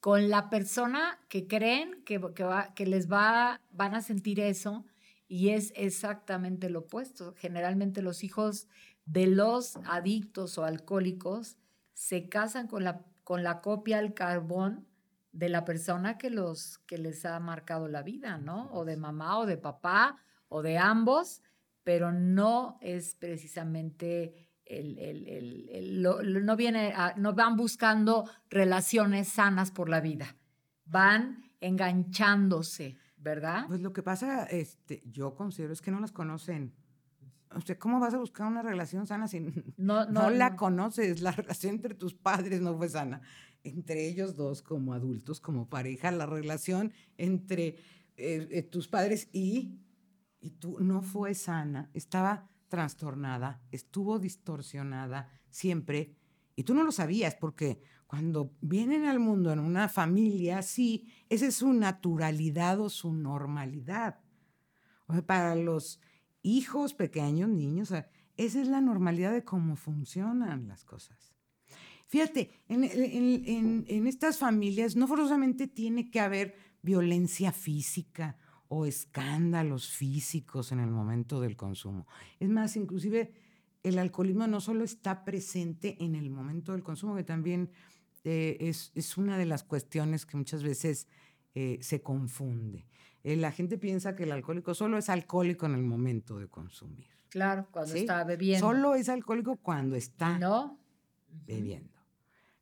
con 0.00 0.30
la 0.30 0.48
persona 0.48 1.18
que 1.28 1.46
creen 1.46 2.02
que, 2.06 2.18
que, 2.34 2.44
va, 2.44 2.72
que 2.72 2.86
les 2.86 3.12
va, 3.12 3.60
van 3.70 3.94
a 3.94 4.00
sentir 4.00 4.40
eso 4.40 4.86
y 5.32 5.48
es 5.48 5.72
exactamente 5.76 6.68
lo 6.68 6.80
opuesto. 6.80 7.34
Generalmente 7.38 8.02
los 8.02 8.22
hijos 8.22 8.68
de 9.06 9.26
los 9.26 9.78
adictos 9.86 10.58
o 10.58 10.64
alcohólicos 10.64 11.56
se 11.94 12.28
casan 12.28 12.66
con 12.66 12.84
la, 12.84 13.06
con 13.24 13.42
la 13.42 13.62
copia 13.62 13.98
al 13.98 14.12
carbón 14.12 14.86
de 15.32 15.48
la 15.48 15.64
persona 15.64 16.18
que, 16.18 16.28
los, 16.28 16.80
que 16.80 16.98
les 16.98 17.24
ha 17.24 17.40
marcado 17.40 17.88
la 17.88 18.02
vida, 18.02 18.36
¿no? 18.36 18.70
O 18.74 18.84
de 18.84 18.98
mamá 18.98 19.38
o 19.38 19.46
de 19.46 19.56
papá 19.56 20.18
o 20.48 20.60
de 20.60 20.76
ambos, 20.76 21.40
pero 21.82 22.12
no 22.12 22.76
es 22.82 23.14
precisamente 23.14 24.50
el, 24.66 24.98
el, 24.98 26.02
no 26.02 26.56
viene, 26.56 26.92
no 27.16 27.32
van 27.32 27.56
buscando 27.56 28.28
relaciones 28.50 29.28
sanas 29.28 29.70
por 29.70 29.88
la 29.88 30.02
vida, 30.02 30.36
van 30.84 31.42
enganchándose, 31.62 32.98
¿verdad? 33.22 33.66
Pues 33.68 33.80
lo 33.80 33.92
que 33.92 34.02
pasa, 34.02 34.44
este, 34.44 35.02
yo 35.06 35.34
considero 35.34 35.72
es 35.72 35.80
que 35.80 35.90
no 35.90 36.00
las 36.00 36.12
conocen. 36.12 36.74
O 37.54 37.60
sea, 37.60 37.78
¿cómo 37.78 38.00
vas 38.00 38.14
a 38.14 38.18
buscar 38.18 38.46
una 38.46 38.62
relación 38.62 39.06
sana 39.06 39.28
si 39.28 39.40
no, 39.76 40.06
no, 40.06 40.30
la 40.30 40.56
conoces? 40.56 41.20
La 41.20 41.32
relación 41.32 41.76
entre 41.76 41.94
tus 41.94 42.14
padres 42.14 42.60
no 42.60 42.76
fue 42.76 42.88
sana. 42.88 43.20
Entre 43.62 44.08
ellos 44.08 44.34
dos, 44.34 44.62
como 44.62 44.92
adultos, 44.92 45.40
como 45.40 45.68
pareja, 45.68 46.10
la 46.10 46.26
relación 46.26 46.92
entre 47.16 47.76
eh, 48.16 48.48
eh, 48.50 48.62
tus 48.62 48.88
padres 48.88 49.28
y, 49.32 49.78
y 50.40 50.50
tú 50.50 50.80
no 50.80 51.02
fue 51.02 51.34
sana. 51.34 51.90
Estaba 51.94 52.50
trastornada, 52.68 53.62
estuvo 53.70 54.18
distorsionada 54.18 55.28
siempre. 55.50 56.16
Y 56.56 56.64
tú 56.64 56.74
no 56.74 56.82
lo 56.82 56.90
sabías 56.90 57.36
porque 57.36 57.82
cuando 58.12 58.54
vienen 58.60 59.06
al 59.06 59.18
mundo 59.18 59.54
en 59.54 59.58
una 59.58 59.88
familia 59.88 60.58
así, 60.58 61.06
esa 61.30 61.46
es 61.46 61.54
su 61.54 61.72
naturalidad 61.72 62.78
o 62.78 62.90
su 62.90 63.14
normalidad. 63.14 64.20
Para 65.24 65.54
los 65.54 65.98
hijos 66.42 66.92
pequeños, 66.92 67.48
niños, 67.48 67.90
esa 68.36 68.60
es 68.60 68.68
la 68.68 68.82
normalidad 68.82 69.32
de 69.32 69.44
cómo 69.44 69.76
funcionan 69.76 70.68
las 70.68 70.84
cosas. 70.84 71.34
Fíjate, 72.06 72.50
en, 72.68 73.86
en 73.88 74.06
estas 74.06 74.36
familias 74.36 74.94
no 74.94 75.08
forzosamente 75.08 75.66
tiene 75.66 76.10
que 76.10 76.20
haber 76.20 76.54
violencia 76.82 77.50
física 77.50 78.36
o 78.68 78.84
escándalos 78.84 79.88
físicos 79.88 80.70
en 80.70 80.80
el 80.80 80.90
momento 80.90 81.40
del 81.40 81.56
consumo. 81.56 82.06
Es 82.38 82.50
más, 82.50 82.76
inclusive 82.76 83.32
el 83.82 83.98
alcoholismo 83.98 84.46
no 84.46 84.60
solo 84.60 84.84
está 84.84 85.24
presente 85.24 85.96
en 86.04 86.14
el 86.14 86.28
momento 86.28 86.72
del 86.72 86.82
consumo, 86.82 87.16
que 87.16 87.24
también 87.24 87.70
eh, 88.24 88.56
es, 88.60 89.18
una 89.18 89.36
de 89.36 89.46
las 89.46 89.64
cuestiones 89.64 90.26
que 90.26 90.36
muchas 90.36 90.62
veces 90.62 91.08
eh, 91.54 91.78
se 91.80 92.02
confunde. 92.02 92.86
Eh, 93.24 93.36
la 93.36 93.52
gente 93.52 93.78
piensa 93.78 94.14
que 94.14 94.24
el 94.24 94.32
alcohólico 94.32 94.74
solo 94.74 94.98
es 94.98 95.08
alcohólico 95.08 95.66
en 95.66 95.74
el 95.74 95.82
momento 95.82 96.38
de 96.38 96.48
consumir. 96.48 97.06
Claro, 97.28 97.68
cuando 97.70 97.94
está 97.94 98.24
bebiendo. 98.24 98.66
Solo 98.66 98.94
es 98.94 99.08
alcohólico 99.08 99.56
cuando 99.56 99.96
está 99.96 100.38
bebiendo. 101.46 101.98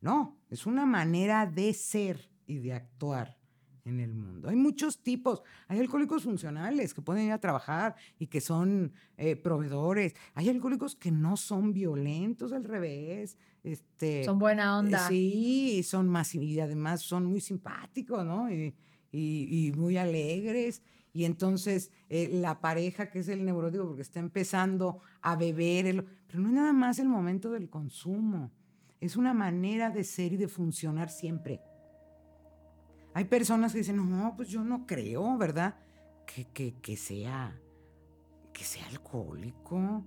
No, 0.01 0.39
es 0.49 0.67
una 0.67 0.87
manera 0.87 1.47
de 1.47 1.75
ser 1.75 2.31
y 2.47 2.59
de 2.59 2.73
actuar 2.73 3.40
en 3.91 4.01
el 4.01 4.15
mundo. 4.15 4.49
Hay 4.49 4.57
muchos 4.57 5.03
tipos. 5.03 5.43
Hay 5.69 5.79
alcohólicos 5.79 6.23
funcionales 6.23 6.95
que 6.95 7.03
pueden 7.03 7.27
ir 7.27 7.33
a 7.33 7.39
trabajar 7.39 7.97
y 8.19 8.29
que 8.29 8.41
son 8.41 8.93
eh, 9.17 9.37
proveedores. 9.37 10.15
Hay 10.35 10.49
alcohólicos 10.49 10.97
que 10.97 11.11
no 11.11 11.37
son 11.37 11.73
violentos, 11.73 12.53
al 12.53 12.65
revés. 12.65 13.37
Este, 13.63 14.25
son 14.25 14.39
buena 14.39 14.79
onda. 14.79 15.07
sí, 15.09 15.83
son 15.83 16.09
más 16.09 16.35
y 16.35 16.59
además 16.61 17.03
son 17.03 17.27
muy 17.27 17.41
simpáticos, 17.41 18.25
¿no? 18.25 18.49
Y, 18.51 18.75
muy 19.77 19.97
alegres. 19.97 20.83
Y 21.13 21.25
entonces 21.25 21.91
eh, 22.09 22.31
la 22.33 22.61
pareja 22.61 23.11
que 23.11 23.19
es 23.19 23.29
el 23.29 23.45
neurótico 23.45 23.85
porque 23.85 24.03
está 24.03 24.21
empezando 24.21 25.01
a 25.21 25.35
beber, 25.35 26.07
pero 26.29 26.39
no 26.39 26.49
es 26.49 26.55
nada 26.55 26.73
más 26.73 27.01
el 27.01 27.09
momento 27.09 27.51
del 27.51 27.69
consumo. 27.69 28.53
Es 29.01 29.17
una 29.17 29.35
manera 29.35 29.91
de 29.91 30.05
ser 30.05 30.35
y 30.35 30.37
de 30.37 30.47
funcionar 30.47 31.11
siempre. 31.11 31.61
Hay 33.15 33.25
personas 33.25 33.73
que 33.73 33.79
dicen, 33.79 33.97
no, 33.97 34.35
pues 34.37 34.49
yo 34.49 34.63
no 34.63 34.87
creo, 34.87 35.37
¿verdad? 35.37 35.75
Que, 36.27 36.75
que, 36.81 36.97
sea, 36.97 37.53
que 38.53 38.65
sea 38.65 38.87
alcohólico. 38.87 40.05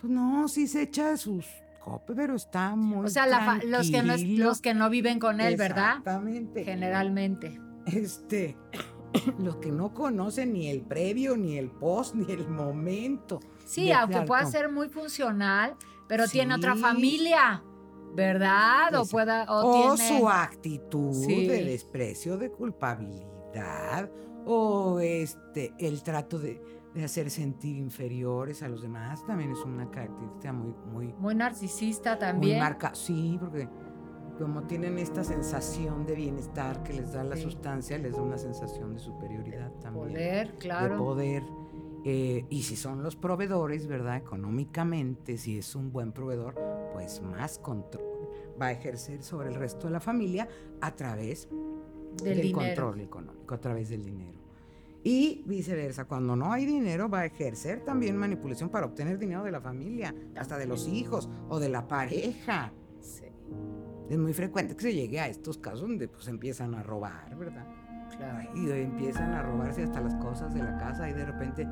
Pues 0.00 0.12
no, 0.12 0.46
sí 0.48 0.68
se 0.68 0.82
echa 0.82 1.16
sus 1.16 1.44
copes, 1.84 2.14
pero 2.14 2.36
está 2.36 2.76
muy. 2.76 3.06
O 3.06 3.08
sea, 3.08 3.26
los, 3.64 3.90
que 3.90 4.02
no, 4.02 4.14
los 4.16 4.60
que 4.60 4.74
no 4.74 4.88
viven 4.90 5.18
con 5.18 5.40
él, 5.40 5.56
¿verdad? 5.56 5.98
Exactamente. 5.98 6.64
Generalmente. 6.64 7.60
Este, 7.86 8.56
los 9.38 9.56
que 9.56 9.72
no 9.72 9.92
conocen 9.92 10.52
ni 10.52 10.68
el 10.68 10.82
previo, 10.82 11.36
ni 11.36 11.58
el 11.58 11.70
post, 11.70 12.14
ni 12.14 12.32
el 12.32 12.48
momento. 12.48 13.40
Sí, 13.64 13.90
aunque 13.90 14.22
pueda 14.22 14.46
ser 14.46 14.70
muy 14.70 14.88
funcional, 14.88 15.76
pero 16.06 16.28
tiene 16.28 16.54
otra 16.54 16.76
familia. 16.76 17.62
¿Verdad? 18.14 18.94
O 18.94 19.06
pueda 19.06 19.46
o, 19.48 19.96
su 19.96 20.28
actitud 20.28 21.26
de 21.26 21.64
desprecio, 21.64 22.36
de 22.36 22.50
culpabilidad, 22.50 24.10
o 24.44 24.98
este 25.00 25.74
el 25.78 26.02
trato 26.02 26.38
de, 26.38 26.60
hacer 27.04 27.30
sentir 27.30 27.76
inferiores 27.76 28.64
a 28.64 28.68
los 28.68 28.82
demás 28.82 29.24
también 29.24 29.52
es 29.52 29.64
una 29.64 29.88
característica 29.90 30.52
muy 30.52 30.74
muy 30.92 31.14
muy 31.18 31.34
narcisista 31.34 32.18
también. 32.18 32.58
Muy 32.58 32.60
marca, 32.60 32.94
sí, 32.94 33.36
porque 33.40 33.68
como 34.40 34.62
tienen 34.62 34.98
esta 34.98 35.22
sensación 35.22 36.06
de 36.06 36.14
bienestar 36.14 36.82
que 36.82 36.94
les 36.94 37.12
da 37.12 37.22
la 37.22 37.36
sustancia, 37.36 37.98
les 37.98 38.16
da 38.16 38.22
una 38.22 38.38
sensación 38.38 38.94
de 38.94 38.98
superioridad 38.98 39.70
también. 39.82 40.08
Poder, 40.08 40.54
claro. 40.58 40.94
De 40.94 40.98
poder. 40.98 41.42
Eh, 42.04 42.46
y 42.48 42.62
si 42.62 42.76
son 42.76 43.02
los 43.02 43.16
proveedores, 43.16 43.86
¿verdad? 43.86 44.16
Económicamente, 44.16 45.36
si 45.36 45.58
es 45.58 45.74
un 45.74 45.92
buen 45.92 46.12
proveedor, 46.12 46.54
pues 47.00 47.22
más 47.22 47.58
control 47.58 48.28
va 48.60 48.66
a 48.66 48.72
ejercer 48.72 49.22
sobre 49.22 49.48
el 49.48 49.54
resto 49.54 49.86
de 49.86 49.92
la 49.94 50.00
familia 50.00 50.46
a 50.82 50.94
través 50.94 51.48
del, 52.22 52.52
control 52.52 53.00
económico, 53.00 53.54
a 53.54 53.58
través 53.58 53.88
del 53.88 54.04
dinero. 54.04 54.38
Y 55.02 55.42
viceversa, 55.46 56.04
cuando 56.04 56.36
no 56.36 56.52
hay 56.52 56.66
dinero 56.66 57.08
va 57.08 57.20
a 57.20 57.24
ejercer 57.24 57.82
también 57.86 58.18
manipulación 58.18 58.68
para 58.68 58.84
obtener 58.84 59.18
dinero 59.18 59.42
de 59.44 59.50
la 59.50 59.62
familia, 59.62 60.14
hasta 60.36 60.58
de 60.58 60.66
los 60.66 60.88
hijos 60.88 61.30
o 61.48 61.58
de 61.58 61.70
la 61.70 61.88
pareja. 61.88 62.70
Sí. 63.00 63.24
Es 64.10 64.18
muy 64.18 64.34
frecuente 64.34 64.76
que 64.76 64.82
se 64.82 64.94
llegue 64.94 65.20
a 65.20 65.28
estos 65.28 65.56
casos 65.56 65.80
donde 65.80 66.06
pues 66.06 66.28
empiezan 66.28 66.74
a 66.74 66.82
robar, 66.82 67.34
¿verdad? 67.34 67.66
Y 68.54 68.70
empiezan 68.70 69.32
a 69.32 69.42
robarse 69.42 69.84
hasta 69.84 70.00
las 70.00 70.14
cosas 70.16 70.52
de 70.54 70.62
la 70.62 70.76
casa 70.76 71.08
y 71.08 71.12
de 71.12 71.24
repente 71.24 71.68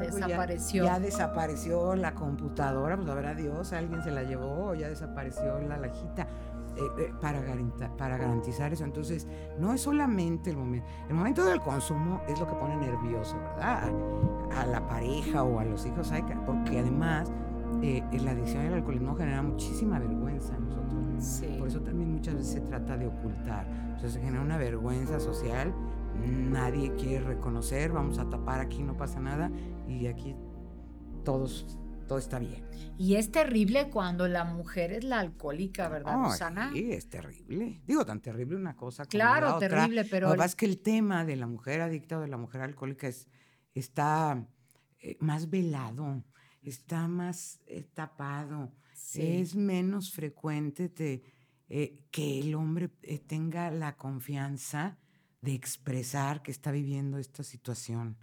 desapareció. 0.00 0.84
Ya, 0.84 0.98
desapareció 0.98 1.94
la 1.94 2.14
computadora, 2.14 2.96
pues 2.96 3.08
a 3.08 3.14
ver 3.14 3.26
a 3.26 3.34
Dios, 3.34 3.72
alguien 3.72 4.02
se 4.02 4.10
la 4.10 4.22
llevó, 4.22 4.74
ya 4.74 4.88
desapareció 4.88 5.58
la 5.60 5.76
lajita. 5.76 6.26
Eh, 6.76 6.80
eh, 6.98 7.12
para, 7.20 7.40
para 7.96 8.18
garantizar 8.18 8.72
eso. 8.72 8.84
Entonces, 8.84 9.28
no 9.60 9.72
es 9.72 9.82
solamente 9.82 10.50
el 10.50 10.56
momento. 10.56 10.88
El 11.08 11.14
momento 11.14 11.44
del 11.44 11.60
consumo 11.60 12.20
es 12.26 12.40
lo 12.40 12.48
que 12.48 12.54
pone 12.54 12.76
nervioso, 12.76 13.38
¿verdad? 13.38 13.92
A 14.58 14.66
la 14.66 14.84
pareja 14.88 15.44
o 15.44 15.60
a 15.60 15.64
los 15.64 15.86
hijos, 15.86 16.12
porque 16.44 16.80
además 16.80 17.30
eh, 17.84 18.02
la 18.22 18.30
adicción 18.30 18.66
al 18.66 18.74
alcoholismo 18.74 19.14
genera 19.14 19.42
muchísima 19.42 19.98
vergüenza 19.98 20.56
en 20.56 20.64
nosotros. 20.64 21.42
Por 21.58 21.68
eso 21.68 21.80
también 21.82 22.12
muchas 22.12 22.34
veces 22.34 22.52
se 22.52 22.60
trata 22.62 22.96
de 22.96 23.06
ocultar. 23.06 23.66
Entonces 23.68 24.14
se 24.14 24.20
genera 24.20 24.42
una 24.42 24.56
vergüenza 24.56 25.20
social, 25.20 25.74
nadie 26.50 26.94
quiere 26.94 27.24
reconocer, 27.24 27.92
vamos 27.92 28.18
a 28.18 28.28
tapar 28.28 28.60
aquí, 28.60 28.82
no 28.82 28.96
pasa 28.96 29.20
nada, 29.20 29.50
y 29.86 30.06
aquí 30.06 30.34
todos 31.24 31.78
todo 32.06 32.18
está 32.18 32.38
bien. 32.38 32.62
Y 32.98 33.16
es 33.16 33.32
terrible 33.32 33.88
cuando 33.90 34.28
la 34.28 34.44
mujer 34.44 34.92
es 34.92 35.04
la 35.04 35.20
alcohólica, 35.20 35.88
¿verdad, 35.88 36.30
Susana? 36.30 36.70
Sí, 36.72 36.92
es 36.92 37.08
terrible. 37.08 37.80
Digo, 37.86 38.04
tan 38.04 38.20
terrible 38.20 38.56
una 38.56 38.76
cosa 38.76 39.04
como 39.04 39.10
claro, 39.10 39.48
la 39.48 39.56
otra. 39.56 39.68
terrible, 39.68 40.04
pero... 40.04 40.28
Lo 40.28 40.36
que 40.36 40.44
es 40.44 40.54
que 40.54 40.66
el 40.66 40.78
tema 40.78 41.24
de 41.24 41.36
la 41.36 41.46
mujer 41.46 41.80
adicta 41.80 42.18
o 42.18 42.20
de 42.20 42.28
la 42.28 42.36
mujer 42.36 42.60
alcohólica 42.60 43.08
es, 43.08 43.28
está 43.74 44.46
eh, 45.00 45.16
más 45.20 45.48
velado 45.48 46.22
está 46.70 47.08
más 47.08 47.60
eh, 47.66 47.84
tapado, 47.94 48.72
es 49.14 49.54
menos 49.54 50.12
frecuente 50.12 50.90
eh, 51.68 52.04
que 52.10 52.40
el 52.40 52.54
hombre 52.54 52.90
eh, 53.02 53.18
tenga 53.18 53.70
la 53.70 53.96
confianza 53.96 54.98
de 55.40 55.54
expresar 55.54 56.42
que 56.42 56.50
está 56.50 56.72
viviendo 56.72 57.18
esta 57.18 57.42
situación 57.42 58.16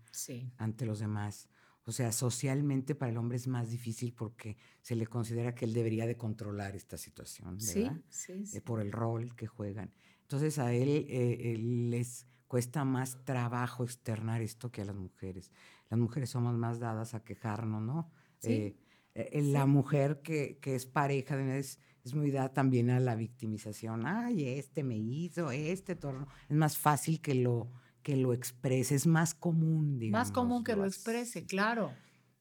ante 0.58 0.86
los 0.86 1.00
demás. 1.00 1.48
O 1.86 1.92
sea, 1.92 2.12
socialmente 2.12 2.96
para 2.96 3.12
el 3.12 3.18
hombre 3.18 3.38
es 3.38 3.48
más 3.48 3.70
difícil 3.70 4.14
porque 4.14 4.58
se 4.82 4.96
le 4.96 5.08
considera 5.08 5.56
que 5.56 5.66
él 5.66 5.74
debería 5.74 6.06
de 6.06 6.18
controlar 6.18 6.76
esta 6.76 6.98
situación, 6.98 7.58
¿verdad? 7.58 8.02
Sí, 8.10 8.46
por 8.64 8.82
el 8.82 8.92
rol 8.92 9.36
que 9.36 9.48
juegan. 9.48 9.94
Entonces 10.22 10.60
a 10.60 10.74
él, 10.74 11.08
él 11.10 11.94
es 11.94 12.28
cuesta 12.52 12.84
más 12.84 13.24
trabajo 13.24 13.86
externar 13.86 14.42
esto 14.42 14.72
que 14.72 14.82
a 14.82 14.86
las 14.86 14.96
mujeres. 14.96 15.52
Las 15.90 15.98
mujeres 15.98 16.30
somos 16.30 16.54
más 16.56 16.80
dadas 16.80 17.14
a 17.14 17.24
quejarnos, 17.24 17.82
¿no? 17.82 18.12
Eh, 18.44 18.76
eh, 19.14 19.42
la 19.44 19.66
mujer 19.66 20.22
que, 20.22 20.58
que, 20.62 20.76
es 20.76 20.86
pareja 20.86 21.40
es, 21.56 21.80
es 22.04 22.16
muy 22.16 22.32
dada 22.32 22.54
también 22.54 22.90
a 22.90 23.00
la 23.00 23.16
victimización. 23.16 24.06
Ay, 24.06 24.48
este 24.48 24.84
me 24.84 24.98
hizo, 24.98 25.52
este 25.52 25.96
torno. 25.96 26.28
Es 26.50 26.56
más 26.56 26.78
fácil 26.78 27.22
que 27.22 27.36
lo, 27.36 27.72
que 28.04 28.16
lo 28.16 28.34
exprese, 28.34 28.96
es 28.96 29.08
más 29.08 29.34
común, 29.34 30.00
digamos. 30.00 30.28
Más 30.28 30.32
común 30.32 30.64
que 30.64 30.76
lo 30.76 30.86
exprese, 30.86 31.46
claro. 31.46 31.92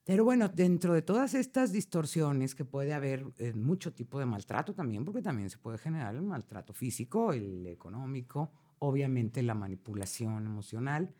Pero 0.05 0.25
bueno, 0.25 0.49
dentro 0.49 0.95
de 0.95 1.03
todas 1.03 1.35
estas 1.35 1.73
distorsiones 1.73 2.55
que 2.55 2.65
puede 2.65 2.95
haber 2.95 3.27
en 3.39 3.63
mucho 3.63 3.93
tipo 3.93 4.19
de 4.19 4.27
maltrato 4.27 4.75
también, 4.75 5.05
porque 5.05 5.23
también 5.23 5.51
se 5.51 5.59
puede 5.59 5.79
generar 5.79 6.15
el 6.15 6.23
maltrato 6.23 6.73
físico, 6.73 7.33
el 7.33 7.67
económico, 7.67 8.51
obviamente 8.79 9.43
la 9.43 9.55
manipulación 9.55 10.47
emocional, 10.47 11.15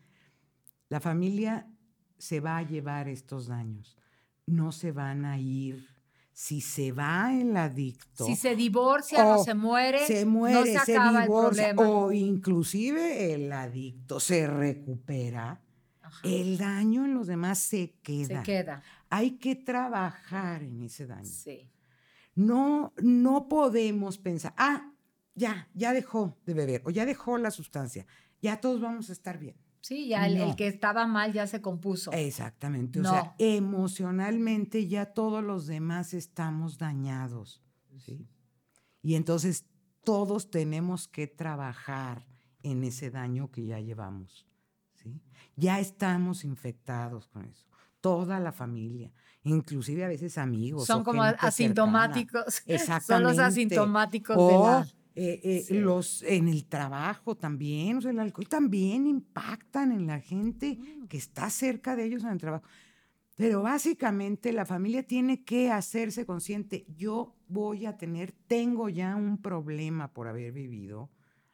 la 0.89 0.99
familia 0.99 1.71
se 2.17 2.39
va 2.39 2.57
a 2.57 2.63
llevar 2.63 3.07
estos 3.07 3.47
daños, 3.47 3.97
no 4.45 4.71
se 4.71 4.91
van 4.91 5.25
a 5.25 5.39
ir. 5.39 5.87
Si 6.33 6.61
se 6.61 6.91
va 6.91 7.33
el 7.33 7.55
adicto. 7.55 8.25
Si 8.25 8.35
se 8.35 8.55
divorcia 8.55 9.27
o 9.27 9.43
se 9.43 9.53
muere, 9.53 10.07
se 10.07 10.25
muere, 10.25 10.79
se, 10.79 10.93
divorcia, 10.93 11.75
O 11.77 12.11
inclusive 12.11 13.33
el 13.33 13.51
adicto 13.51 14.19
se 14.19 14.47
recupera 14.47 15.61
el 16.23 16.57
daño 16.57 17.05
en 17.05 17.13
los 17.13 17.27
demás 17.27 17.59
se 17.59 17.95
queda. 18.03 18.39
Se 18.39 18.43
queda. 18.43 18.83
Hay 19.09 19.31
que 19.31 19.55
trabajar 19.55 20.63
en 20.63 20.81
ese 20.83 21.07
daño. 21.07 21.25
Sí. 21.25 21.69
No, 22.35 22.93
no 23.01 23.47
podemos 23.49 24.17
pensar, 24.17 24.53
ah, 24.57 24.93
ya, 25.35 25.69
ya 25.73 25.93
dejó 25.93 26.37
de 26.45 26.53
beber 26.53 26.81
o 26.85 26.89
ya 26.89 27.05
dejó 27.05 27.37
la 27.37 27.51
sustancia, 27.51 28.05
ya 28.41 28.61
todos 28.61 28.79
vamos 28.79 29.09
a 29.09 29.13
estar 29.13 29.37
bien. 29.37 29.57
Sí, 29.81 30.07
ya 30.07 30.27
el, 30.27 30.55
que 30.55 30.67
estaba 30.67 31.07
mal 31.07 31.33
ya 31.33 31.47
se 31.47 31.59
compuso. 31.59 32.11
Exactamente. 32.11 32.99
O 32.99 33.03
sea, 33.03 33.35
emocionalmente 33.39 34.87
ya 34.87 35.07
todos 35.07 35.43
los 35.43 35.65
demás 35.65 36.13
estamos 36.13 36.77
dañados. 36.77 37.63
¿sí? 37.97 38.27
Y 39.01 39.15
entonces 39.15 39.65
todos 40.03 40.51
tenemos 40.51 41.07
que 41.07 41.27
trabajar 41.27 42.27
en 42.63 42.83
ese 42.83 43.09
daño 43.09 43.49
que 43.49 43.65
ya 43.65 43.79
llevamos. 43.79 44.47
Ya 45.55 45.79
estamos 45.79 46.43
infectados 46.43 47.27
con 47.27 47.45
eso. 47.45 47.65
Toda 48.01 48.39
la 48.39 48.51
familia, 48.51 49.11
inclusive 49.43 50.05
a 50.05 50.07
veces 50.07 50.37
amigos. 50.37 50.85
Son 50.85 51.03
como 51.03 51.23
asintomáticos. 51.23 52.61
Exactamente. 52.65 53.05
Son 53.07 53.23
los 53.23 53.39
asintomáticos 53.39 54.37
de 54.37 54.53
la... 54.53 54.87
Eh, 55.13 55.65
eh, 55.69 55.73
los 55.75 56.23
en 56.23 56.47
el 56.47 56.65
trabajo 56.65 57.35
también, 57.35 57.97
o 57.97 58.01
sea, 58.01 58.11
el 58.11 58.19
alcohol 58.19 58.47
también 58.47 59.07
impactan 59.07 59.91
en 59.91 60.07
la 60.07 60.21
gente 60.21 60.77
mm. 60.79 61.07
que 61.07 61.17
está 61.17 61.49
cerca 61.49 61.97
de 61.97 62.05
ellos 62.05 62.23
en 62.23 62.29
el 62.29 62.39
trabajo. 62.39 62.65
Pero 63.35 63.61
básicamente 63.61 64.53
la 64.53 64.65
familia 64.65 65.03
tiene 65.03 65.43
que 65.43 65.69
hacerse 65.69 66.25
consciente, 66.25 66.85
yo 66.95 67.35
voy 67.47 67.85
a 67.85 67.97
tener, 67.97 68.31
tengo 68.47 68.87
ya 68.87 69.15
un 69.15 69.41
problema 69.41 70.13
por 70.13 70.27
haber 70.27 70.53
vivido 70.53 71.09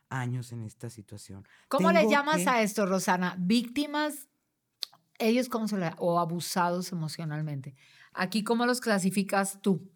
años 0.10 0.52
en 0.52 0.64
esta 0.64 0.90
situación. 0.90 1.48
¿Cómo 1.68 1.92
le 1.92 2.08
llamas 2.08 2.46
a 2.46 2.62
esto, 2.62 2.86
Rosana? 2.86 3.36
¿Víctimas? 3.40 4.28
¿Ellos 5.18 5.50
cómo 5.50 5.68
se 5.68 5.78
le... 5.78 5.92
o 5.98 6.20
abusados 6.20 6.92
emocionalmente? 6.92 7.76
Aquí, 8.14 8.44
¿cómo 8.44 8.66
los 8.66 8.82
clasificas 8.82 9.60
tú? 9.62 9.92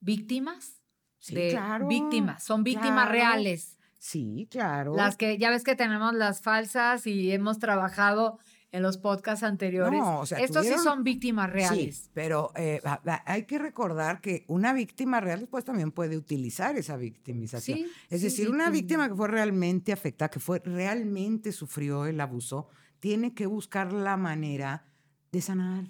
¿Víctimas? 0.00 0.81
Sí, 1.22 1.34
claro. 1.50 1.86
Víctimas, 1.86 2.42
son 2.42 2.64
víctimas 2.64 3.08
reales. 3.08 3.78
Sí, 4.00 4.48
claro. 4.50 4.96
Las 4.96 5.16
que 5.16 5.38
ya 5.38 5.50
ves 5.50 5.62
que 5.62 5.76
tenemos 5.76 6.12
las 6.14 6.40
falsas 6.40 7.06
y 7.06 7.30
hemos 7.30 7.60
trabajado 7.60 8.40
en 8.72 8.82
los 8.82 8.98
podcasts 8.98 9.44
anteriores. 9.44 10.00
No, 10.00 10.18
o 10.18 10.26
sea, 10.26 10.40
Estos 10.40 10.66
sí 10.66 10.74
son 10.82 11.04
víctimas 11.04 11.48
reales. 11.48 11.96
Sí, 11.96 12.10
pero 12.12 12.50
eh, 12.56 12.82
hay 13.24 13.44
que 13.44 13.60
recordar 13.60 14.20
que 14.20 14.44
una 14.48 14.72
víctima 14.72 15.20
real 15.20 15.38
después 15.38 15.64
también 15.64 15.92
puede 15.92 16.16
utilizar 16.16 16.76
esa 16.76 16.96
victimización. 16.96 17.78
es 18.10 18.22
decir, 18.22 18.50
una 18.50 18.68
víctima 18.70 19.08
que 19.08 19.14
fue 19.14 19.28
realmente 19.28 19.92
afectada, 19.92 20.28
que 20.28 20.40
fue 20.40 20.60
realmente 20.64 21.52
sufrió 21.52 22.06
el 22.06 22.20
abuso, 22.20 22.66
tiene 22.98 23.32
que 23.32 23.46
buscar 23.46 23.92
la 23.92 24.16
manera 24.16 24.86
de 25.30 25.40
sanar, 25.40 25.84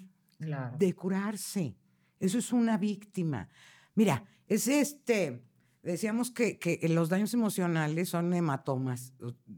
de 0.77 0.93
curarse. 0.93 1.75
Eso 2.19 2.37
es 2.37 2.53
una 2.53 2.77
víctima. 2.77 3.49
Mira, 3.95 4.25
es 4.47 4.67
este, 4.67 5.43
decíamos 5.81 6.31
que, 6.31 6.57
que 6.57 6.79
los 6.89 7.09
daños 7.09 7.33
emocionales 7.33 8.09
son 8.09 8.33
hematomas 8.33 9.13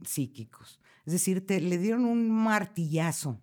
psíquicos. 0.06 0.80
Es 1.06 1.14
decir, 1.14 1.46
te, 1.46 1.62
le 1.62 1.78
dieron 1.78 2.06
un 2.06 2.30
martillazo 2.30 3.42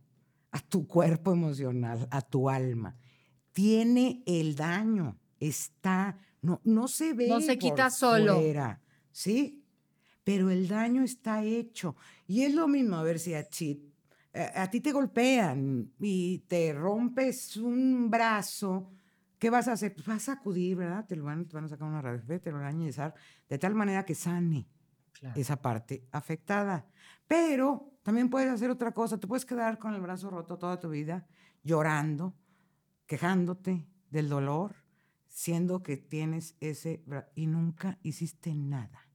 a 0.51 0.61
tu 0.61 0.87
cuerpo 0.87 1.33
emocional, 1.33 2.09
a 2.11 2.21
tu 2.23 2.51
alma. 2.51 2.97
Tiene 3.53 4.23
el 4.27 4.55
daño, 4.55 5.19
está, 5.41 6.19
no, 6.41 6.61
no 6.65 6.89
se 6.89 7.15
ve. 7.15 7.29
No 7.29 7.41
se 7.41 7.59
quita 7.59 7.91
solo. 7.91 8.41
¿sí? 9.13 9.65
Pero 10.25 10.51
el 10.51 10.69
daño 10.69 11.03
está 11.03 11.45
hecho. 11.45 11.97
Y 12.27 12.43
es 12.43 12.55
lo 12.55 12.69
mismo, 12.69 12.97
a 12.97 13.03
ver 13.03 13.19
si 13.19 13.35
a, 13.35 13.45
ti, 13.45 13.93
a, 14.33 14.71
ti 14.71 14.81
te 14.81 14.93
golpean 14.93 15.93
y 16.01 16.41
te 16.41 16.73
rompes 16.73 17.57
un 17.57 18.11
brazo. 18.11 18.91
¿Qué 19.43 19.51
vas 19.51 19.67
a 19.67 19.73
hacer? 19.73 19.93
Pues 19.93 20.07
vas 20.07 20.29
a 20.29 20.35
acudir, 20.35 20.77
¿verdad? 20.77 21.05
Te, 21.05 21.17
lo 21.17 21.25
van, 21.25 21.49
te 21.49 21.57
van 21.57 21.65
a 21.65 21.69
sacar 21.69 21.89
una 21.89 22.01
radio, 22.01 22.41
te 22.41 22.53
lo 22.53 22.59
van 22.59 22.67
a 22.67 22.69
añezar 22.69 23.13
de 23.49 23.59
tal 23.59 23.75
manera 23.75 24.05
que 24.05 24.15
sane 24.15 24.69
esa 25.35 25.61
parte 25.61 26.07
afectada. 26.13 26.87
Pero 27.27 27.91
también 28.05 28.31
puedes 28.31 28.49
hacer 28.49 28.71
otra 28.71 28.93
cosa, 28.93 29.19
te 29.19 29.27
puedes 29.27 29.45
quedar 29.45 29.81
con 29.81 29.95
el 29.95 30.01
brazo 30.01 30.31
roto 30.31 30.59
toda 30.59 30.79
tu 30.79 30.91
vida, 30.91 31.27
llorando, 31.65 32.37
quejándote 33.05 33.89
del 34.11 34.29
dolor, 34.29 34.77
siendo 35.27 35.83
que 35.83 35.97
tienes 35.97 36.55
ese 36.61 37.03
y 37.35 37.49
nunca 37.49 37.99
hiciste 38.05 38.55
nada. 38.55 39.09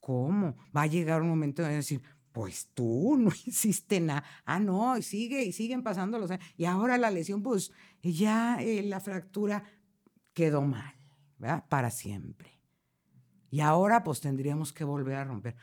¿Cómo? 0.00 0.56
Va 0.76 0.82
a 0.82 0.86
llegar 0.88 1.22
un 1.22 1.28
momento 1.28 1.62
de 1.62 1.68
decir, 1.68 2.02
pues 2.40 2.70
tú 2.72 3.18
no 3.18 3.30
hiciste 3.44 4.00
nada. 4.00 4.24
Ah, 4.46 4.58
no, 4.58 4.96
y 4.96 5.02
sigue, 5.02 5.44
y 5.44 5.52
siguen 5.52 5.82
pasando 5.82 6.18
los 6.18 6.30
años. 6.30 6.42
Y 6.56 6.64
ahora 6.64 6.96
la 6.96 7.10
lesión, 7.10 7.42
pues 7.42 7.70
ya 8.02 8.56
eh, 8.62 8.82
la 8.82 8.98
fractura 8.98 9.62
quedó 10.32 10.62
mal, 10.62 10.94
¿verdad? 11.36 11.66
Para 11.68 11.90
siempre. 11.90 12.58
Y 13.50 13.60
ahora 13.60 14.02
pues 14.02 14.22
tendríamos 14.22 14.72
que 14.72 14.84
volver 14.84 15.16
a 15.16 15.24
romper. 15.24 15.54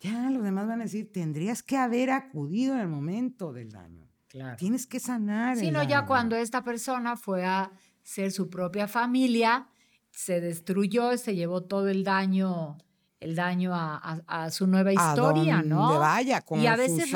Ya 0.00 0.30
los 0.30 0.42
demás 0.42 0.66
van 0.66 0.80
a 0.80 0.84
decir, 0.84 1.12
tendrías 1.12 1.62
que 1.62 1.76
haber 1.76 2.08
acudido 2.08 2.72
en 2.72 2.80
el 2.80 2.88
momento 2.88 3.52
del 3.52 3.70
daño. 3.70 4.08
Claro. 4.28 4.56
Tienes 4.56 4.86
que 4.86 4.98
sanar. 4.98 5.58
Sino 5.58 5.82
ya 5.82 6.06
cuando 6.06 6.36
esta 6.36 6.64
persona 6.64 7.18
fue 7.18 7.44
a 7.44 7.70
ser 8.02 8.32
su 8.32 8.48
propia 8.48 8.88
familia, 8.88 9.68
se 10.10 10.40
destruyó, 10.40 11.18
se 11.18 11.34
llevó 11.34 11.64
todo 11.64 11.90
el 11.90 12.02
daño 12.02 12.78
el 13.20 13.36
daño 13.36 13.72
a, 13.74 14.50
su 14.50 14.66
nueva 14.66 14.92
historia, 14.92 15.58
a 15.58 15.62
¿no? 15.62 15.98
vaya, 15.98 16.40
con 16.40 16.58
y 16.58 16.66
a 16.66 16.74
veces 16.74 17.12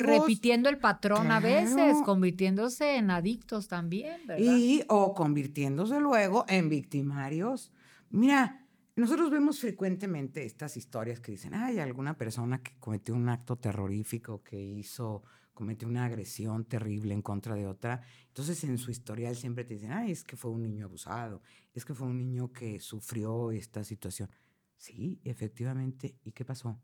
repitiendo 0.00 0.68
el 0.68 0.78
patrón 0.78 1.30
a 1.30 1.38
veces, 1.38 1.96
convirtiéndose 2.04 2.96
en 2.96 3.10
adictos 3.10 3.68
también, 3.68 4.20
¿verdad? 4.26 4.44
Y 4.44 4.82
o 4.88 5.14
convirtiéndose 5.14 6.00
luego 6.00 6.44
en 6.48 6.68
victimarios. 6.68 7.72
Mira, 8.10 8.64
nosotros 8.96 9.30
vemos 9.30 9.60
frecuentemente 9.60 10.44
estas 10.44 10.76
historias 10.76 11.20
que 11.20 11.32
dicen, 11.32 11.54
hay 11.54 11.78
alguna 11.78 12.16
persona 12.16 12.62
que 12.62 12.76
cometió 12.78 13.14
un 13.14 13.28
acto 13.28 13.56
terrorífico, 13.56 14.42
que 14.42 14.60
hizo, 14.60 15.22
cometió 15.52 15.86
una 15.86 16.04
agresión 16.04 16.64
terrible 16.64 17.14
en 17.14 17.22
contra 17.22 17.54
de 17.54 17.66
otra. 17.66 18.02
Entonces 18.28 18.62
en 18.64 18.78
su 18.78 18.90
historial 18.90 19.34
siempre 19.34 19.64
te 19.64 19.74
dicen, 19.74 19.92
ay, 19.92 20.12
es 20.12 20.24
que 20.24 20.36
fue 20.36 20.50
un 20.50 20.62
niño 20.62 20.86
abusado, 20.86 21.42
es 21.74 21.84
que 21.84 21.94
fue 21.94 22.06
un 22.06 22.18
niño 22.18 22.52
que 22.52 22.78
sufrió 22.78 23.50
esta 23.50 23.82
situación. 23.82 24.30
Sí, 24.76 25.20
efectivamente. 25.24 26.16
¿Y 26.24 26.32
qué 26.32 26.44
pasó? 26.44 26.80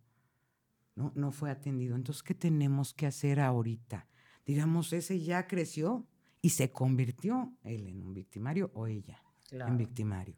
No, 0.94 1.12
no 1.14 1.32
fue 1.32 1.50
atendido. 1.50 1.96
Entonces, 1.96 2.22
¿qué 2.22 2.34
tenemos 2.34 2.94
que 2.94 3.06
hacer 3.06 3.40
ahorita? 3.40 4.06
Digamos, 4.46 4.92
ese 4.92 5.20
ya 5.20 5.46
creció 5.46 6.06
y 6.42 6.50
se 6.50 6.70
convirtió 6.70 7.54
él 7.62 7.86
en 7.86 8.02
un 8.02 8.14
victimario 8.14 8.70
o 8.74 8.86
ella 8.86 9.22
en 9.52 9.76
victimario. 9.76 10.36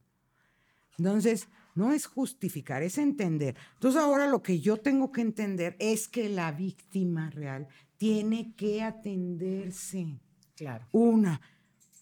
Entonces, 0.99 1.49
no 1.75 1.93
es 1.93 2.07
justificar, 2.07 2.83
es 2.83 2.99
entender. 2.99 3.57
Entonces, 3.75 4.01
ahora 4.01 4.27
lo 4.27 4.43
que 4.43 4.61
yo 4.61 4.77
tengo 4.77 5.11
que 5.11 5.23
entender 5.23 5.77
es 5.79 6.09
que 6.09 6.29
la 6.29 6.53
víctima 6.53 7.31
real 7.31 7.67
tiene 7.97 8.55
que 8.55 8.83
atenderse. 8.83 10.21
Claro. 10.55 10.87
Una, 10.93 11.41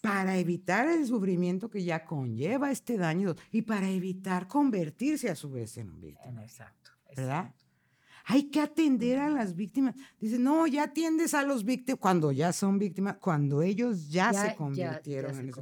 para 0.01 0.37
evitar 0.37 0.87
el 0.87 1.05
sufrimiento 1.05 1.69
que 1.69 1.83
ya 1.83 2.03
conlleva 2.05 2.71
este 2.71 2.97
daño 2.97 3.35
y 3.51 3.61
para 3.61 3.89
evitar 3.89 4.47
convertirse 4.47 5.29
a 5.29 5.35
su 5.35 5.51
vez 5.51 5.77
en 5.77 5.91
un 5.91 6.01
víctima. 6.01 6.43
Exacto. 6.43 6.91
¿Verdad? 7.15 7.53
Hay 8.25 8.49
que 8.49 8.61
atender 8.61 9.19
a 9.19 9.29
las 9.29 9.55
víctimas. 9.55 9.95
Dice, 10.19 10.39
no, 10.39 10.67
ya 10.67 10.83
atiendes 10.83 11.33
a 11.33 11.43
los 11.43 11.65
víctimas 11.65 11.99
cuando 11.99 12.31
ya 12.31 12.53
son 12.53 12.79
víctimas, 12.79 13.17
cuando 13.17 13.61
ellos 13.61 14.09
ya, 14.09 14.33
se 14.33 14.55
convirtieron 14.55 15.39
en 15.39 15.49
eso 15.49 15.61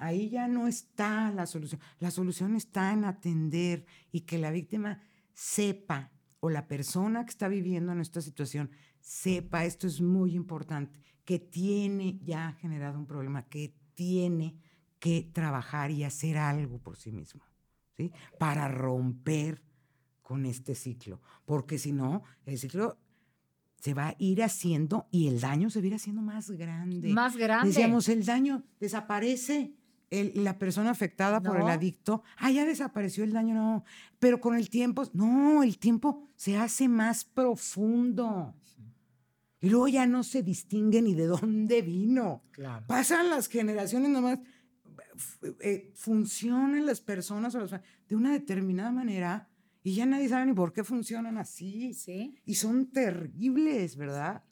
ahí 0.00 0.30
ya 0.30 0.48
no 0.48 0.66
está 0.66 1.30
la 1.30 1.46
solución. 1.46 1.80
La 1.98 2.10
solución 2.10 2.56
está 2.56 2.92
en 2.92 3.04
atender 3.04 3.86
y 4.12 4.22
que 4.22 4.38
la 4.38 4.50
víctima 4.50 5.02
sepa 5.34 6.10
o 6.40 6.50
la 6.50 6.66
persona 6.66 7.24
que 7.24 7.30
está 7.30 7.48
viviendo 7.48 7.92
en 7.92 8.00
esta 8.00 8.20
situación 8.20 8.70
sepa, 9.00 9.64
esto 9.64 9.86
es 9.86 10.00
muy 10.00 10.34
importante, 10.34 11.00
que 11.26 11.40
tiene 11.40 12.18
ya 12.24 12.52
generado 12.60 12.98
un 12.98 13.04
problema, 13.04 13.46
que 13.48 13.74
tiene 13.94 14.56
que 14.98 15.28
trabajar 15.32 15.90
y 15.90 16.04
hacer 16.04 16.38
algo 16.38 16.78
por 16.78 16.96
sí 16.96 17.10
mismo, 17.10 17.42
¿sí? 17.96 18.12
Para 18.38 18.68
romper 18.68 19.60
con 20.22 20.46
este 20.46 20.74
ciclo, 20.74 21.20
porque 21.44 21.78
si 21.78 21.92
no, 21.92 22.22
el 22.46 22.58
ciclo 22.58 22.98
se 23.80 23.92
va 23.92 24.08
a 24.08 24.16
ir 24.18 24.42
haciendo 24.42 25.08
y 25.10 25.28
el 25.28 25.40
daño 25.40 25.68
se 25.68 25.80
va 25.80 25.84
a 25.84 25.86
ir 25.88 25.94
haciendo 25.94 26.22
más 26.22 26.50
grande. 26.50 27.08
Más 27.12 27.36
grande. 27.36 27.68
Decíamos, 27.68 28.08
el 28.08 28.24
daño 28.24 28.64
desaparece. 28.80 29.74
la 30.10 30.58
persona 30.58 30.90
afectada 30.90 31.42
por 31.42 31.56
el 31.60 31.68
adicto, 31.68 32.22
ah, 32.38 32.52
ya 32.52 32.64
desapareció 32.64 33.24
el 33.24 33.32
daño, 33.32 33.54
no. 33.54 33.84
Pero 34.20 34.40
con 34.40 34.56
el 34.56 34.70
tiempo, 34.70 35.02
no, 35.12 35.64
el 35.64 35.78
tiempo 35.78 36.22
se 36.36 36.56
hace 36.56 36.88
más 36.88 37.24
profundo. 37.24 38.54
Y 39.60 39.70
luego 39.70 39.88
ya 39.88 40.06
no 40.06 40.22
se 40.22 40.42
distingue 40.42 41.00
ni 41.00 41.14
de 41.14 41.26
dónde 41.26 41.82
vino. 41.82 42.44
Pasan 42.86 43.30
las 43.30 43.48
generaciones 43.48 44.10
nomás, 44.10 44.38
eh, 45.60 45.92
funcionan 45.94 46.84
las 46.84 47.00
personas 47.00 47.56
de 48.08 48.16
una 48.16 48.32
determinada 48.32 48.92
manera 48.92 49.48
y 49.82 49.94
ya 49.94 50.04
nadie 50.04 50.28
sabe 50.28 50.46
ni 50.46 50.52
por 50.52 50.72
qué 50.72 50.84
funcionan 50.84 51.38
así. 51.38 51.94
Sí. 51.94 52.36
Y 52.44 52.56
son 52.56 52.90
terribles, 52.90 53.96
¿verdad? 53.96 54.42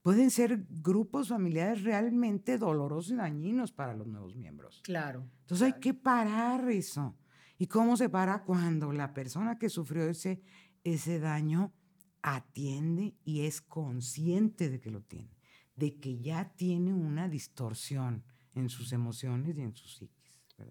Pueden 0.00 0.30
ser 0.30 0.64
grupos 0.70 1.28
familiares 1.28 1.82
realmente 1.82 2.56
dolorosos 2.56 3.10
y 3.10 3.16
dañinos 3.16 3.72
para 3.72 3.94
los 3.94 4.06
nuevos 4.06 4.36
miembros. 4.36 4.80
Claro. 4.84 5.28
Entonces 5.40 5.74
hay 5.74 5.80
que 5.80 5.92
parar 5.92 6.70
eso. 6.70 7.16
¿Y 7.58 7.66
cómo 7.66 7.96
se 7.96 8.08
para? 8.08 8.44
Cuando 8.44 8.92
la 8.92 9.12
persona 9.12 9.58
que 9.58 9.68
sufrió 9.68 10.08
ese, 10.08 10.40
ese 10.84 11.18
daño 11.18 11.72
atiende 12.28 13.14
y 13.24 13.42
es 13.42 13.60
consciente 13.60 14.68
de 14.68 14.80
que 14.80 14.90
lo 14.90 15.00
tiene, 15.00 15.30
de 15.76 15.94
que 16.00 16.18
ya 16.18 16.52
tiene 16.56 16.92
una 16.92 17.28
distorsión 17.28 18.24
en 18.56 18.68
sus 18.68 18.92
emociones 18.92 19.56
y 19.56 19.60
en 19.60 19.76
su 19.76 19.86
psique. 19.86 20.12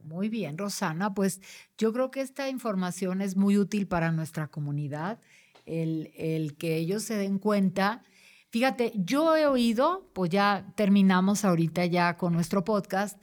Muy 0.04 0.28
bien, 0.28 0.58
Rosana, 0.58 1.14
pues 1.14 1.40
yo 1.78 1.94
creo 1.94 2.12
que 2.12 2.20
esta 2.20 2.50
información 2.50 3.22
es 3.22 3.38
muy 3.38 3.58
útil 3.58 3.88
para 3.88 4.12
nuestra 4.12 4.50
comunidad, 4.50 5.22
el, 5.66 6.12
el 6.18 6.58
que 6.58 6.76
ellos 6.76 7.04
se 7.04 7.16
den 7.16 7.40
cuenta. 7.40 8.04
Fíjate, 8.50 8.92
yo 8.96 9.38
he 9.38 9.48
oído, 9.48 10.12
pues 10.14 10.32
ya 10.32 10.74
terminamos 10.76 11.46
ahorita 11.46 11.86
ya 11.86 12.18
con 12.18 12.34
nuestro 12.34 12.66
podcast, 12.66 13.18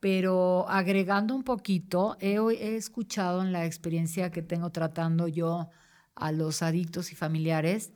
pero 0.00 0.66
agregando 0.70 1.34
un 1.34 1.44
poquito, 1.44 2.16
he, 2.18 2.36
he 2.36 2.76
escuchado 2.76 3.42
en 3.42 3.52
la 3.52 3.66
experiencia 3.66 4.30
que 4.30 4.40
tengo 4.40 4.70
tratando 4.70 5.28
yo 5.28 5.68
a 6.14 6.32
los 6.32 6.62
adictos 6.62 7.12
y 7.12 7.14
familiares, 7.14 7.92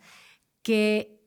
que 0.62 1.18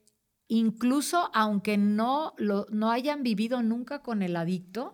incluso 0.47 1.29
aunque 1.33 1.77
no, 1.77 2.33
lo, 2.37 2.65
no 2.69 2.91
hayan 2.91 3.23
vivido 3.23 3.63
nunca 3.63 4.01
con 4.01 4.21
el 4.21 4.35
adicto, 4.35 4.93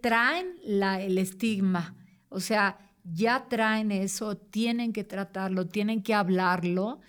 traen 0.00 0.56
la, 0.64 1.00
el 1.00 1.18
estigma, 1.18 1.96
o 2.28 2.40
sea, 2.40 2.78
ya 3.04 3.48
traen 3.48 3.90
eso, 3.90 4.36
tienen 4.36 4.92
que 4.92 5.04
tratarlo, 5.04 5.68
tienen 5.68 6.02
que 6.02 6.14
hablarlo. 6.14 7.00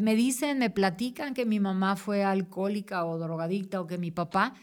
Me 0.00 0.14
dicen, 0.14 0.58
me 0.58 0.70
platican 0.70 1.34
que 1.34 1.44
mi 1.44 1.60
mamá 1.60 1.96
fue 1.96 2.24
alcohólica 2.24 3.04
o 3.04 3.18
drogadicta 3.18 3.80
o 3.80 3.86
que 3.86 3.98
mi 3.98 4.10
papá, 4.10 4.54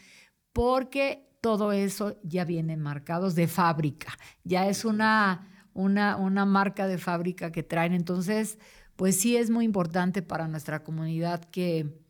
porque 0.53 1.37
todo 1.41 1.71
eso 1.71 2.19
ya 2.23 2.45
viene 2.45 2.77
marcados 2.77 3.35
de 3.35 3.47
fábrica, 3.47 4.17
ya 4.43 4.67
es. 4.67 4.85
una, 4.85 5.48
una, 5.73 6.17
una 6.17 6.45
marca 6.45 6.87
de 6.87 6.97
fábrica 6.97 7.51
que 7.51 7.63
traen. 7.63 7.93
Entonces, 7.93 8.57
pues 8.95 9.19
sí 9.19 9.37
es 9.37 9.49
muy 9.49 9.65
importante 9.65 10.21
para 10.21 10.47
nuestra 10.47 10.83
comunidad 10.83 11.43
que, 11.45 12.01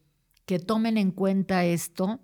que 0.45 0.59
tomen 0.59 0.97
en 0.97 1.11
cuenta 1.11 1.65
esto, 1.65 2.19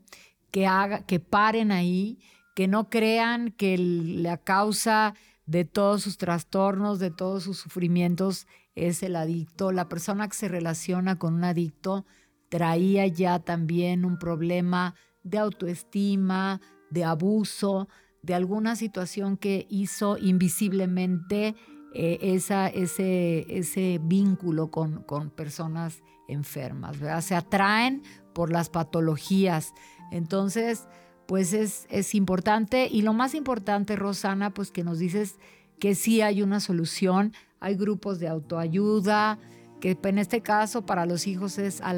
que, 0.51 0.67
haga, 0.67 1.05
que 1.05 1.19
paren 1.19 1.71
ahí, 1.71 2.19
que 2.55 2.67
no 2.67 2.89
crean 2.89 3.51
que 3.51 3.77
la 3.77 4.37
causa 4.37 5.13
de 5.45 5.65
todos 5.65 6.01
sus 6.01 6.17
trastornos, 6.17 6.99
de 6.99 7.11
todos 7.11 7.43
sus 7.43 7.59
sufrimientos 7.59 8.47
es 8.73 9.03
el 9.03 9.15
adicto. 9.15 9.71
La 9.71 9.87
persona 9.87 10.27
que 10.27 10.35
se 10.35 10.47
relaciona 10.47 11.19
con 11.19 11.35
un 11.35 11.43
adicto 11.43 12.05
traía 12.49 13.07
ya 13.07 13.39
también 13.39 14.05
un 14.05 14.17
problema 14.17 14.95
de 15.23 15.37
autoestima, 15.37 16.61
de 16.89 17.03
abuso, 17.03 17.89
de 18.25 18.33
alguna 18.33 18.75
situación 18.75 19.37
que 19.37 19.67
hizo 19.69 20.17
invisiblemente 20.17 21.55
eh, 21.93 22.17
esa, 22.21 22.67
ese, 22.67 23.45
ese 23.49 23.99
vínculo 24.03 24.71
con, 24.71 25.03
con 25.03 25.29
personas 25.29 26.01
enfermas, 26.27 26.97
Se 27.23 27.35
atraen 27.35 28.01
por 28.33 28.51
las 28.51 28.69
patologías. 28.69 29.73
Entonces, 30.11 30.87
pues 31.27 31.53
es, 31.53 31.87
es 31.89 32.15
importante. 32.15 32.87
Y 32.91 33.03
lo 33.03 33.13
más 33.13 33.35
importante, 33.35 33.95
Rosana, 33.95 34.53
pues 34.53 34.71
que 34.71 34.83
nos 34.83 34.99
dices 34.99 35.37
que 35.79 35.93
sí 35.93 36.21
hay 36.21 36.41
una 36.41 36.59
solución. 36.59 37.33
Hay 37.59 37.75
grupos 37.75 38.19
de 38.19 38.27
autoayuda, 38.27 39.39
que 39.79 39.97
en 40.01 40.17
este 40.17 40.41
caso 40.41 40.85
para 40.85 41.05
los 41.05 41.27
hijos 41.27 41.57
es 41.57 41.79
a 41.81 41.93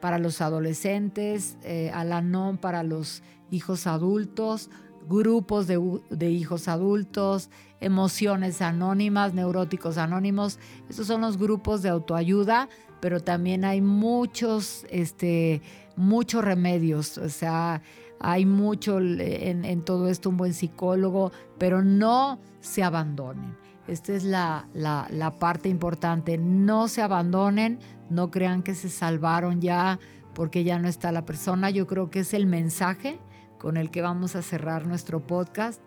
para 0.00 0.18
los 0.18 0.40
adolescentes, 0.40 1.56
eh, 1.62 1.90
Alanon 1.94 2.58
para 2.58 2.82
los 2.82 3.22
hijos 3.52 3.86
adultos, 3.86 4.70
grupos 5.08 5.66
de, 5.66 6.00
de, 6.10 6.30
hijos 6.30 6.68
adultos, 6.68 7.50
emociones 7.80 8.62
anónimas, 8.62 9.34
neuróticos 9.34 9.98
anónimos. 9.98 10.58
Estos 10.88 11.06
son 11.06 11.22
los 11.22 11.38
grupos 11.38 11.82
de 11.82 11.88
autoayuda, 11.88 12.68
pero 13.00 13.20
también 13.20 13.64
hay 13.64 13.80
muchos, 13.80 14.86
este, 14.90 15.60
muchos 15.96 16.44
remedios. 16.44 17.18
O 17.18 17.28
sea, 17.28 17.82
hay 18.20 18.46
mucho 18.46 19.00
en, 19.00 19.82
todo 19.82 20.08
esto, 20.08 20.30
un 20.30 20.36
buen 20.36 20.54
psicólogo, 20.54 21.32
pero 21.58 21.82
no 21.82 22.38
se 22.60 22.84
abandonen. 22.84 23.56
Esta 23.88 24.12
es 24.12 24.22
la, 24.22 24.68
la, 24.72 25.34
parte 25.40 25.68
importante. 25.68 26.38
No 26.38 26.86
se 26.86 27.02
abandonen, 27.02 27.80
no 28.08 28.30
crean 28.30 28.62
que 28.62 28.76
se 28.76 28.88
salvaron 28.88 29.60
ya 29.60 29.98
porque 30.34 30.62
ya 30.62 30.78
no 30.78 30.86
está 30.86 31.10
la 31.10 31.26
persona. 31.26 31.70
Yo 31.70 31.88
creo 31.88 32.08
que 32.08 32.20
es 32.20 32.32
el 32.32 32.46
mensaje 32.46 33.18
con 33.62 33.76
el 33.76 33.92
que 33.92 34.02
vamos 34.02 34.34
a 34.34 34.42
cerrar 34.42 34.88
nuestro 34.88 35.24
podcast. 35.24 35.80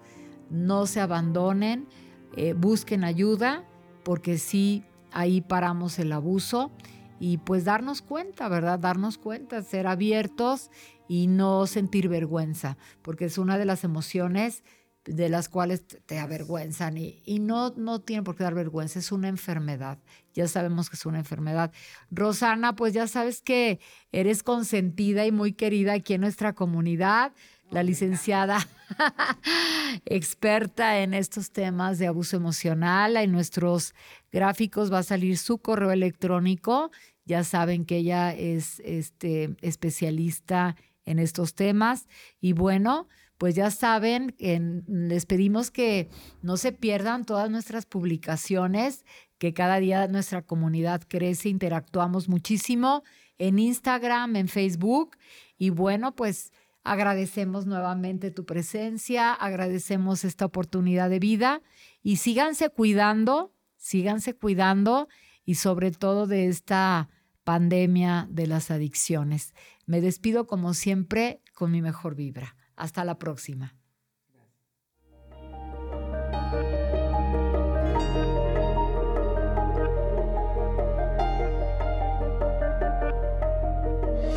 No 0.49 0.85
se 0.85 1.01
abandonen, 1.01 1.89
eh, 2.37 2.53
busquen 2.53 3.03
ayuda, 3.03 3.65
porque 4.05 4.37
sí, 4.37 4.85
ahí 5.11 5.41
paramos 5.41 5.99
el 5.99 6.13
abuso 6.13 6.71
y 7.19 7.37
pues 7.37 7.65
darnos 7.65 8.01
cuenta, 8.01 8.47
¿verdad? 8.47 8.79
Darnos 8.79 9.17
cuenta, 9.17 9.61
ser 9.61 9.87
abiertos 9.87 10.71
y 11.09 11.27
no 11.27 11.67
sentir 11.67 12.07
vergüenza, 12.07 12.77
porque 13.01 13.25
es 13.25 13.37
una 13.37 13.57
de 13.57 13.65
las 13.65 13.83
emociones 13.83 14.63
de 15.03 15.27
las 15.29 15.49
cuales 15.49 15.85
te 15.85 16.17
avergüenzan 16.17 16.97
y, 16.97 17.21
y, 17.25 17.39
no, 17.39 17.71
no 17.75 17.99
tiene 17.99 18.23
por 18.23 18.35
qué 18.35 18.43
dar 18.43 18.55
vergüenza, 18.55 18.99
es 18.99 19.11
una 19.11 19.27
enfermedad, 19.27 19.99
ya 20.33 20.47
sabemos 20.47 20.89
que 20.89 20.95
es 20.95 21.05
una 21.05 21.19
enfermedad. 21.19 21.71
Rosana, 22.09 22.75
pues 22.75 22.93
ya 22.93 23.05
sabes 23.05 23.41
que 23.41 23.79
eres 24.11 24.41
consentida 24.41 25.25
y 25.27 25.31
muy 25.31 25.53
querida 25.53 25.93
aquí 25.93 26.15
en 26.15 26.21
nuestra 26.21 26.53
comunidad, 26.53 27.33
la 27.71 27.83
licenciada 27.83 28.67
experta 30.05 30.99
en 30.99 31.13
estos 31.13 31.51
temas 31.51 31.99
de 31.99 32.07
abuso 32.07 32.37
emocional, 32.37 33.17
en 33.17 33.31
nuestros 33.31 33.93
gráficos 34.31 34.91
va 34.91 34.99
a 34.99 35.03
salir 35.03 35.37
su 35.37 35.57
correo 35.57 35.91
electrónico, 35.91 36.91
ya 37.25 37.43
saben 37.43 37.85
que 37.85 37.97
ella 37.97 38.33
es 38.33 38.79
este, 38.85 39.55
especialista 39.61 40.75
en 41.05 41.19
estos 41.19 41.55
temas. 41.55 42.07
Y 42.39 42.53
bueno, 42.53 43.07
pues 43.37 43.55
ya 43.55 43.71
saben, 43.71 44.35
les 44.37 45.25
pedimos 45.25 45.71
que 45.71 46.09
no 46.41 46.57
se 46.57 46.71
pierdan 46.71 47.25
todas 47.25 47.49
nuestras 47.49 47.85
publicaciones, 47.85 49.05
que 49.37 49.53
cada 49.53 49.79
día 49.79 50.07
nuestra 50.07 50.41
comunidad 50.41 51.01
crece, 51.07 51.49
interactuamos 51.49 52.29
muchísimo 52.29 53.03
en 53.37 53.59
Instagram, 53.59 54.35
en 54.35 54.47
Facebook. 54.47 55.17
Y 55.57 55.69
bueno, 55.69 56.15
pues 56.15 56.51
agradecemos 56.85 57.65
nuevamente 57.65 58.31
tu 58.31 58.45
presencia, 58.45 59.33
agradecemos 59.33 60.23
esta 60.23 60.45
oportunidad 60.45 61.09
de 61.09 61.19
vida 61.19 61.61
y 62.03 62.17
síganse 62.17 62.69
cuidando, 62.69 63.53
síganse 63.75 64.35
cuidando 64.35 65.09
y 65.43 65.55
sobre 65.55 65.91
todo 65.91 66.27
de 66.27 66.47
esta 66.47 67.09
pandemia 67.43 68.27
de 68.29 68.47
las 68.47 68.71
adicciones. 68.71 69.53
Me 69.87 69.99
despido 69.99 70.45
como 70.45 70.73
siempre 70.73 71.41
con 71.53 71.71
mi 71.71 71.81
mejor 71.81 72.15
vibra. 72.15 72.55
Hasta 72.75 73.03
la 73.03 73.17
próxima. 73.17 73.75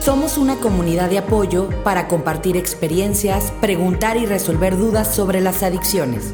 Somos 0.08 0.38
una 0.38 0.56
comunidad 0.56 1.10
de 1.10 1.18
apoyo 1.18 1.68
para 1.84 2.08
compartir 2.08 2.56
experiencias, 2.56 3.52
preguntar 3.60 4.16
y 4.16 4.24
resolver 4.24 4.78
dudas 4.78 5.14
sobre 5.14 5.42
las 5.42 5.62
adicciones. 5.62 6.32